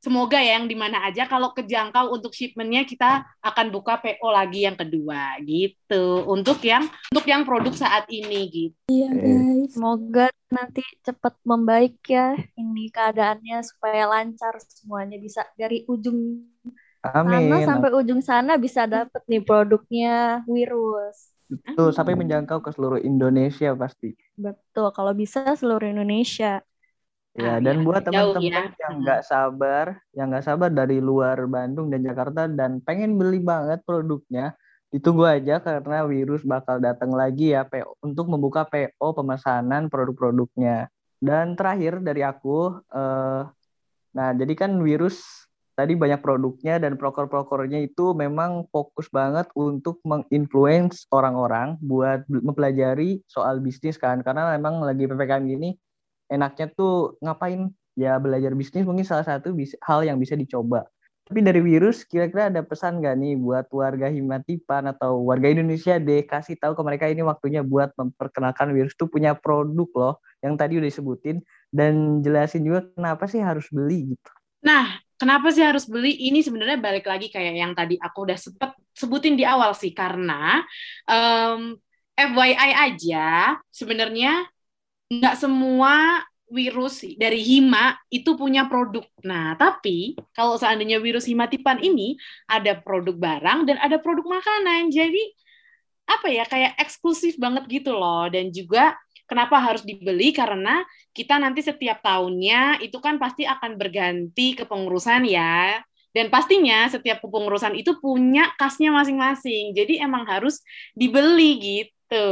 semoga 0.00 0.40
ya 0.40 0.56
yang 0.56 0.66
di 0.66 0.74
mana 0.74 1.04
aja 1.04 1.28
kalau 1.28 1.52
kejangkau 1.52 2.10
untuk 2.10 2.32
shipmentnya 2.32 2.88
kita 2.88 3.28
akan 3.44 3.68
buka 3.68 4.00
PO 4.00 4.28
lagi 4.32 4.64
yang 4.64 4.74
kedua 4.74 5.36
gitu 5.44 6.24
untuk 6.24 6.58
yang 6.64 6.88
untuk 7.12 7.28
yang 7.28 7.44
produk 7.44 7.76
saat 7.76 8.08
ini 8.08 8.40
gitu. 8.48 8.76
Iya 8.88 9.12
guys. 9.12 9.76
Semoga 9.76 10.26
nanti 10.48 10.82
cepat 11.04 11.36
membaik 11.44 12.00
ya 12.08 12.34
ini 12.56 12.88
keadaannya 12.88 13.60
supaya 13.62 14.08
lancar 14.08 14.56
semuanya 14.64 15.20
bisa 15.20 15.44
dari 15.54 15.84
ujung 15.86 16.48
Amin. 17.00 17.48
sana 17.52 17.56
sampai 17.64 17.90
ujung 17.96 18.20
sana 18.24 18.52
bisa 18.56 18.88
dapet 18.88 19.20
nih 19.28 19.44
produknya 19.44 20.44
virus. 20.48 21.32
Betul, 21.50 21.90
sampai 21.90 22.14
menjangkau 22.14 22.62
ke 22.62 22.70
seluruh 22.70 23.02
Indonesia 23.02 23.74
pasti. 23.74 24.14
Betul, 24.38 24.94
kalau 24.94 25.10
bisa 25.10 25.42
seluruh 25.58 25.90
Indonesia. 25.90 26.62
Ya, 27.40 27.56
ah, 27.56 27.58
dan 27.58 27.80
ya, 27.80 27.84
buat 27.88 28.02
teman-teman 28.04 28.64
ya. 28.68 28.76
yang 28.84 28.94
nggak 29.00 29.22
sabar, 29.24 29.86
yang 30.12 30.26
nggak 30.28 30.44
sabar 30.44 30.68
dari 30.68 31.00
luar 31.00 31.40
Bandung 31.48 31.88
dan 31.88 32.04
Jakarta 32.04 32.44
dan 32.44 32.84
pengen 32.84 33.16
beli 33.16 33.40
banget 33.40 33.80
produknya, 33.88 34.52
ditunggu 34.92 35.24
aja 35.24 35.56
karena 35.64 36.04
virus 36.04 36.44
bakal 36.44 36.76
datang 36.82 37.16
lagi 37.16 37.56
ya 37.56 37.64
PO, 37.64 37.96
untuk 38.04 38.28
membuka 38.28 38.68
PO 38.68 39.16
pemesanan 39.16 39.88
produk-produknya. 39.88 40.92
Dan 41.16 41.56
terakhir 41.56 42.04
dari 42.04 42.20
aku, 42.20 42.76
eh, 42.92 43.42
nah 44.12 44.28
jadi 44.36 44.52
kan 44.52 44.76
virus 44.84 45.48
tadi 45.72 45.96
banyak 45.96 46.20
produknya 46.20 46.76
dan 46.76 47.00
proker-prokernya 47.00 47.80
itu 47.80 48.12
memang 48.12 48.68
fokus 48.68 49.08
banget 49.08 49.48
untuk 49.56 49.96
menginfluence 50.04 51.08
orang-orang 51.08 51.80
buat 51.80 52.28
mempelajari 52.28 53.24
soal 53.24 53.64
bisnis 53.64 53.96
kan, 53.96 54.20
karena 54.20 54.60
memang 54.60 54.84
lagi 54.84 55.08
ppkm 55.08 55.44
gini 55.48 55.72
enaknya 56.30 56.70
tuh 56.72 57.18
ngapain 57.20 57.74
ya 57.98 58.16
belajar 58.22 58.54
bisnis 58.54 58.86
mungkin 58.86 59.04
salah 59.04 59.26
satu 59.26 59.52
bisa, 59.52 59.76
hal 59.82 60.06
yang 60.06 60.16
bisa 60.16 60.38
dicoba. 60.38 60.86
Tapi 61.30 61.46
dari 61.46 61.62
virus 61.62 62.02
kira-kira 62.02 62.50
ada 62.50 62.66
pesan 62.66 62.98
nggak 62.98 63.14
nih 63.14 63.34
buat 63.38 63.70
warga 63.70 64.10
Himatipan 64.10 64.90
atau 64.90 65.22
warga 65.22 65.46
Indonesia 65.46 65.94
deh 66.02 66.26
kasih 66.26 66.58
tahu 66.58 66.74
ke 66.74 66.82
mereka 66.82 67.06
ini 67.06 67.22
waktunya 67.22 67.62
buat 67.62 67.94
memperkenalkan 67.94 68.74
virus 68.74 68.98
tuh 68.98 69.06
punya 69.06 69.38
produk 69.38 69.90
loh 69.94 70.14
yang 70.42 70.58
tadi 70.58 70.82
udah 70.82 70.90
disebutin 70.90 71.38
dan 71.70 72.18
jelasin 72.18 72.66
juga 72.66 72.90
kenapa 72.98 73.30
sih 73.30 73.38
harus 73.38 73.70
beli 73.70 74.10
gitu. 74.10 74.30
Nah, 74.66 74.98
kenapa 75.14 75.54
sih 75.54 75.62
harus 75.62 75.86
beli? 75.86 76.18
Ini 76.18 76.42
sebenarnya 76.42 76.82
balik 76.82 77.06
lagi 77.06 77.30
kayak 77.30 77.54
yang 77.54 77.72
tadi 77.78 77.94
aku 77.94 78.26
udah 78.26 78.38
sempet 78.40 78.74
sebutin 78.90 79.38
di 79.38 79.46
awal 79.46 79.70
sih 79.70 79.94
karena 79.94 80.66
um, 81.06 81.78
FYI 82.18 82.70
aja 82.90 83.54
sebenarnya 83.70 84.50
nggak 85.10 85.34
semua 85.34 86.22
virus 86.50 87.06
dari 87.14 87.40
hima 87.42 87.94
itu 88.10 88.34
punya 88.34 88.66
produk. 88.66 89.06
Nah, 89.22 89.54
tapi 89.54 90.18
kalau 90.34 90.58
seandainya 90.58 90.98
virus 90.98 91.26
himatipan 91.30 91.78
ini 91.82 92.18
ada 92.50 92.78
produk 92.78 93.14
barang 93.14 93.70
dan 93.70 93.76
ada 93.78 94.02
produk 94.02 94.26
makanan. 94.26 94.90
Jadi 94.90 95.22
apa 96.10 96.26
ya 96.26 96.42
kayak 96.42 96.74
eksklusif 96.82 97.38
banget 97.38 97.70
gitu 97.70 97.94
loh 97.94 98.26
dan 98.26 98.50
juga 98.50 98.98
kenapa 99.30 99.62
harus 99.62 99.86
dibeli 99.86 100.34
karena 100.34 100.82
kita 101.14 101.38
nanti 101.38 101.62
setiap 101.62 102.02
tahunnya 102.02 102.82
itu 102.82 102.98
kan 102.98 103.14
pasti 103.22 103.46
akan 103.46 103.78
berganti 103.78 104.58
kepengurusan 104.58 105.26
ya. 105.30 105.78
Dan 106.10 106.26
pastinya 106.26 106.90
setiap 106.90 107.22
kepengurusan 107.22 107.78
itu 107.78 107.94
punya 108.02 108.50
kasnya 108.58 108.90
masing-masing. 108.90 109.70
Jadi 109.70 110.02
emang 110.02 110.26
harus 110.26 110.58
dibeli 110.98 111.54
gitu. 111.62 112.26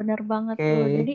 Benar 0.00 0.24
banget 0.24 0.56
okay. 0.56 0.72
tuh. 0.72 0.86
Jadi 0.88 1.14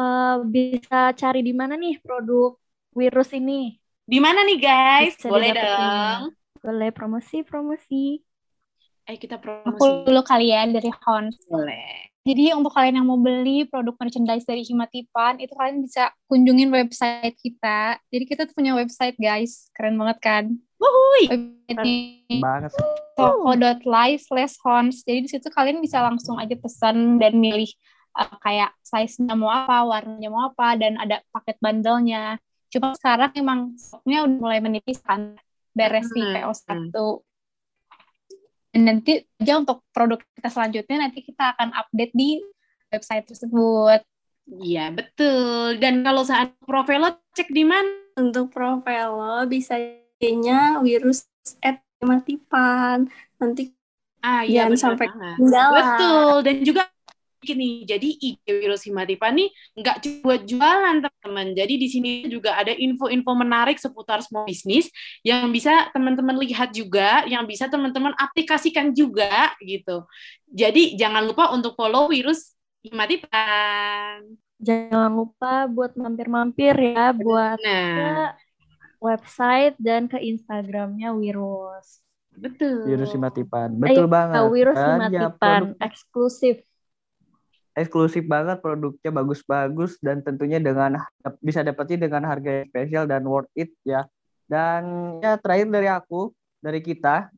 uh, 0.00 0.36
bisa 0.48 1.12
cari 1.12 1.44
di 1.44 1.52
mana 1.52 1.76
nih 1.76 2.00
produk 2.00 2.56
virus 2.96 3.36
ini? 3.36 3.76
Di 4.08 4.18
mana 4.18 4.42
nih 4.42 4.58
guys? 4.58 5.14
Bisa 5.20 5.28
Boleh 5.28 5.52
dong. 5.52 6.20
Boleh 6.60 6.90
promosi 6.90 7.44
promosi. 7.44 8.18
Ayo 9.06 9.16
kita 9.20 9.36
promosi. 9.36 9.76
Aku 9.76 10.08
dulu 10.08 10.22
kalian 10.24 10.72
dari 10.72 10.90
Hon. 11.04 11.28
Boleh. 11.46 12.10
Jadi 12.20 12.52
untuk 12.52 12.76
kalian 12.76 13.00
yang 13.00 13.08
mau 13.08 13.16
beli 13.16 13.64
produk 13.64 13.96
merchandise 13.96 14.44
dari 14.44 14.60
Himatipan, 14.60 15.40
itu 15.40 15.56
kalian 15.56 15.80
bisa 15.80 16.12
kunjungin 16.28 16.68
website 16.68 17.32
kita. 17.40 17.96
Jadi 18.12 18.24
kita 18.28 18.44
tuh 18.44 18.52
punya 18.52 18.76
website 18.76 19.16
guys, 19.16 19.72
keren 19.72 19.96
banget 19.96 20.18
kan? 20.20 20.44
Wuhui. 20.76 21.24
Banget. 22.44 22.76
Toko.live 23.16 24.20
slash 24.20 24.54
hons. 24.60 25.00
Jadi 25.00 25.18
di 25.24 25.30
situ 25.32 25.48
kalian 25.48 25.80
bisa 25.80 26.04
langsung 26.04 26.36
aja 26.36 26.52
pesan 26.60 27.16
dan 27.16 27.40
milih 27.40 27.72
uh, 28.16 28.36
kayak 28.42 28.74
size-nya 28.82 29.34
mau 29.34 29.50
apa, 29.50 29.86
warnanya 29.86 30.28
mau 30.30 30.50
apa, 30.50 30.78
dan 30.78 30.98
ada 30.98 31.22
paket 31.30 31.56
bandelnya. 31.58 32.38
Cuma 32.70 32.94
sekarang 32.94 33.34
emang 33.34 33.60
stoknya 33.74 34.26
udah 34.26 34.38
mulai 34.38 34.58
menipis 34.62 35.02
kan, 35.02 35.34
beres 35.74 36.10
di 36.14 36.22
hmm. 36.22 36.34
PO1. 36.40 36.94
Dan 38.70 38.82
nanti 38.86 39.18
aja 39.42 39.58
untuk 39.58 39.82
produk 39.90 40.22
kita 40.38 40.48
selanjutnya 40.48 41.10
nanti 41.10 41.26
kita 41.26 41.58
akan 41.58 41.74
update 41.74 42.14
di 42.14 42.38
website 42.94 43.26
tersebut. 43.26 44.00
Iya, 44.50 44.94
betul. 44.94 45.78
Dan 45.82 46.06
kalau 46.06 46.22
saat 46.22 46.54
profil 46.62 47.06
cek 47.34 47.50
di 47.50 47.66
mana? 47.66 48.00
untuk 48.20 48.52
profil 48.52 49.16
lo 49.16 49.48
bisa 49.48 49.80
nya 50.20 50.84
virus 50.84 51.24
at 51.64 51.80
matipan 52.04 53.08
nanti 53.40 53.72
ah 54.20 54.44
iya 54.44 54.68
sampai 54.76 55.08
betul 55.48 56.44
dan 56.44 56.56
juga 56.60 56.84
gini, 57.40 57.82
jadi 57.88 58.04
IG 58.04 58.44
Virus 58.44 58.84
Himatipa 58.84 59.32
nih 59.32 59.48
nggak 59.74 59.96
cuma 60.04 60.18
buat 60.24 60.42
jualan 60.44 60.96
teman-teman. 61.00 61.46
Jadi 61.56 61.74
di 61.80 61.88
sini 61.88 62.10
juga 62.28 62.54
ada 62.60 62.70
info-info 62.76 63.32
menarik 63.32 63.80
seputar 63.80 64.20
small 64.20 64.44
business 64.44 64.92
yang 65.24 65.48
bisa 65.48 65.88
teman-teman 65.96 66.36
lihat 66.38 66.70
juga, 66.70 67.24
yang 67.24 67.48
bisa 67.48 67.66
teman-teman 67.66 68.12
aplikasikan 68.20 68.92
juga 68.92 69.56
gitu. 69.64 70.04
Jadi 70.52 70.94
jangan 71.00 71.24
lupa 71.24 71.50
untuk 71.56 71.74
follow 71.74 72.12
Virus 72.12 72.52
Himatipa. 72.84 73.44
Jangan 74.60 75.12
lupa 75.16 75.64
buat 75.64 75.96
mampir-mampir 75.96 76.76
ya 76.76 77.16
buat 77.16 77.56
nah. 77.64 77.96
ke 77.96 78.10
website 79.00 79.74
dan 79.80 80.04
ke 80.06 80.20
Instagramnya 80.20 81.16
Virus. 81.16 82.04
Betul. 82.36 82.86
Virus 82.86 83.12
Himatipan. 83.12 83.76
Betul 83.76 84.06
Ayo, 84.06 84.12
banget. 84.12 84.40
Virus 84.52 84.78
Himatipan 84.78 85.62
eksklusif 85.80 86.56
eksklusif 87.80 88.28
banget 88.28 88.60
produknya 88.60 89.10
bagus-bagus 89.10 89.96
dan 90.04 90.20
tentunya 90.20 90.60
dengan 90.60 91.00
bisa 91.40 91.64
dapetin 91.64 91.96
dengan 91.96 92.28
harga 92.28 92.68
spesial 92.68 93.08
dan 93.08 93.24
worth 93.24 93.48
it 93.56 93.72
ya. 93.82 94.04
Dan 94.44 95.16
ya 95.24 95.40
terakhir 95.40 95.72
dari 95.72 95.88
aku 95.88 96.30
dari 96.60 96.84
kita 96.84 97.32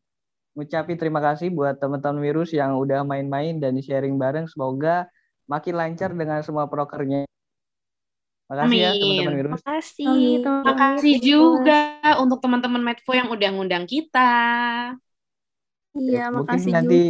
ngucapin 0.52 0.98
terima 1.00 1.22
kasih 1.22 1.48
buat 1.48 1.78
teman-teman 1.81 2.20
virus 2.20 2.50
yang 2.52 2.76
udah 2.76 3.07
main-main 3.07 3.57
dan 3.62 3.78
sharing 3.78 4.18
bareng. 4.18 4.50
Semoga 4.50 5.07
makin 5.46 5.74
lancar 5.78 6.11
dengan 6.12 6.42
semua 6.42 6.66
prokernya. 6.66 7.24
Makasih 8.52 8.76
ya 8.76 8.90
teman-teman 8.92 9.37
virus. 9.38 9.52
Makasih. 9.62 10.22
Terima 10.44 10.74
kasih 10.76 11.14
juga. 11.22 11.81
untuk 12.20 12.44
teman-teman 12.44 12.83
Medfo 12.83 13.16
yang 13.16 13.33
udah 13.33 13.48
ngundang 13.55 13.88
kita. 13.88 14.33
Iya, 15.92 16.33
makasih 16.33 16.72
Mungkin 16.72 16.76
nanti 16.76 17.00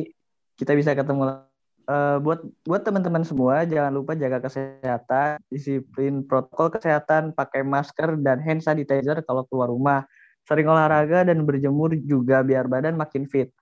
kita 0.58 0.74
bisa 0.78 0.94
ketemu 0.94 1.42
uh, 1.86 2.18
buat 2.22 2.42
buat 2.66 2.82
teman-teman 2.82 3.22
semua 3.22 3.62
jangan 3.66 3.92
lupa 3.94 4.12
jaga 4.14 4.42
kesehatan, 4.42 5.42
disiplin 5.48 6.22
protokol 6.26 6.70
kesehatan, 6.74 7.34
pakai 7.34 7.62
masker 7.66 8.18
dan 8.20 8.38
hand 8.42 8.62
sanitizer 8.62 9.22
kalau 9.26 9.46
keluar 9.48 9.70
rumah. 9.70 10.06
Sering 10.42 10.66
olahraga 10.66 11.22
dan 11.22 11.46
berjemur 11.46 11.94
juga 12.02 12.42
biar 12.42 12.66
badan 12.66 12.98
makin 12.98 13.30
fit. 13.30 13.54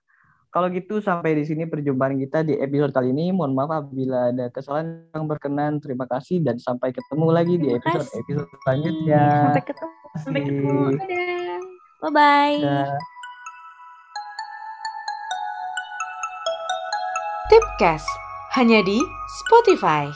Kalau 0.51 0.67
gitu 0.67 0.99
sampai 0.99 1.31
di 1.39 1.47
sini 1.47 1.63
perjumpaan 1.63 2.19
kita 2.19 2.43
di 2.43 2.59
episode 2.59 2.91
kali 2.91 3.15
ini. 3.15 3.31
Mohon 3.31 3.53
maaf 3.55 3.71
apabila 3.71 4.35
ada 4.35 4.51
kesalahan 4.51 5.07
yang 5.15 5.23
berkenan. 5.23 5.79
Terima 5.79 6.03
kasih 6.11 6.43
dan 6.43 6.59
sampai 6.59 6.91
ketemu 6.91 7.27
lagi 7.31 7.55
di 7.55 7.71
episode 7.71 8.09
episode 8.11 8.51
selanjutnya. 8.67 9.23
Sampai 9.47 9.63
ketemu. 9.63 9.95
Sampai 10.19 10.41
ketemu. 10.43 10.79
Bye 12.03 12.11
bye. 12.11 13.20
Tipcast 17.51 18.07
hanya 18.55 18.79
di 18.79 18.95
Spotify. 19.27 20.07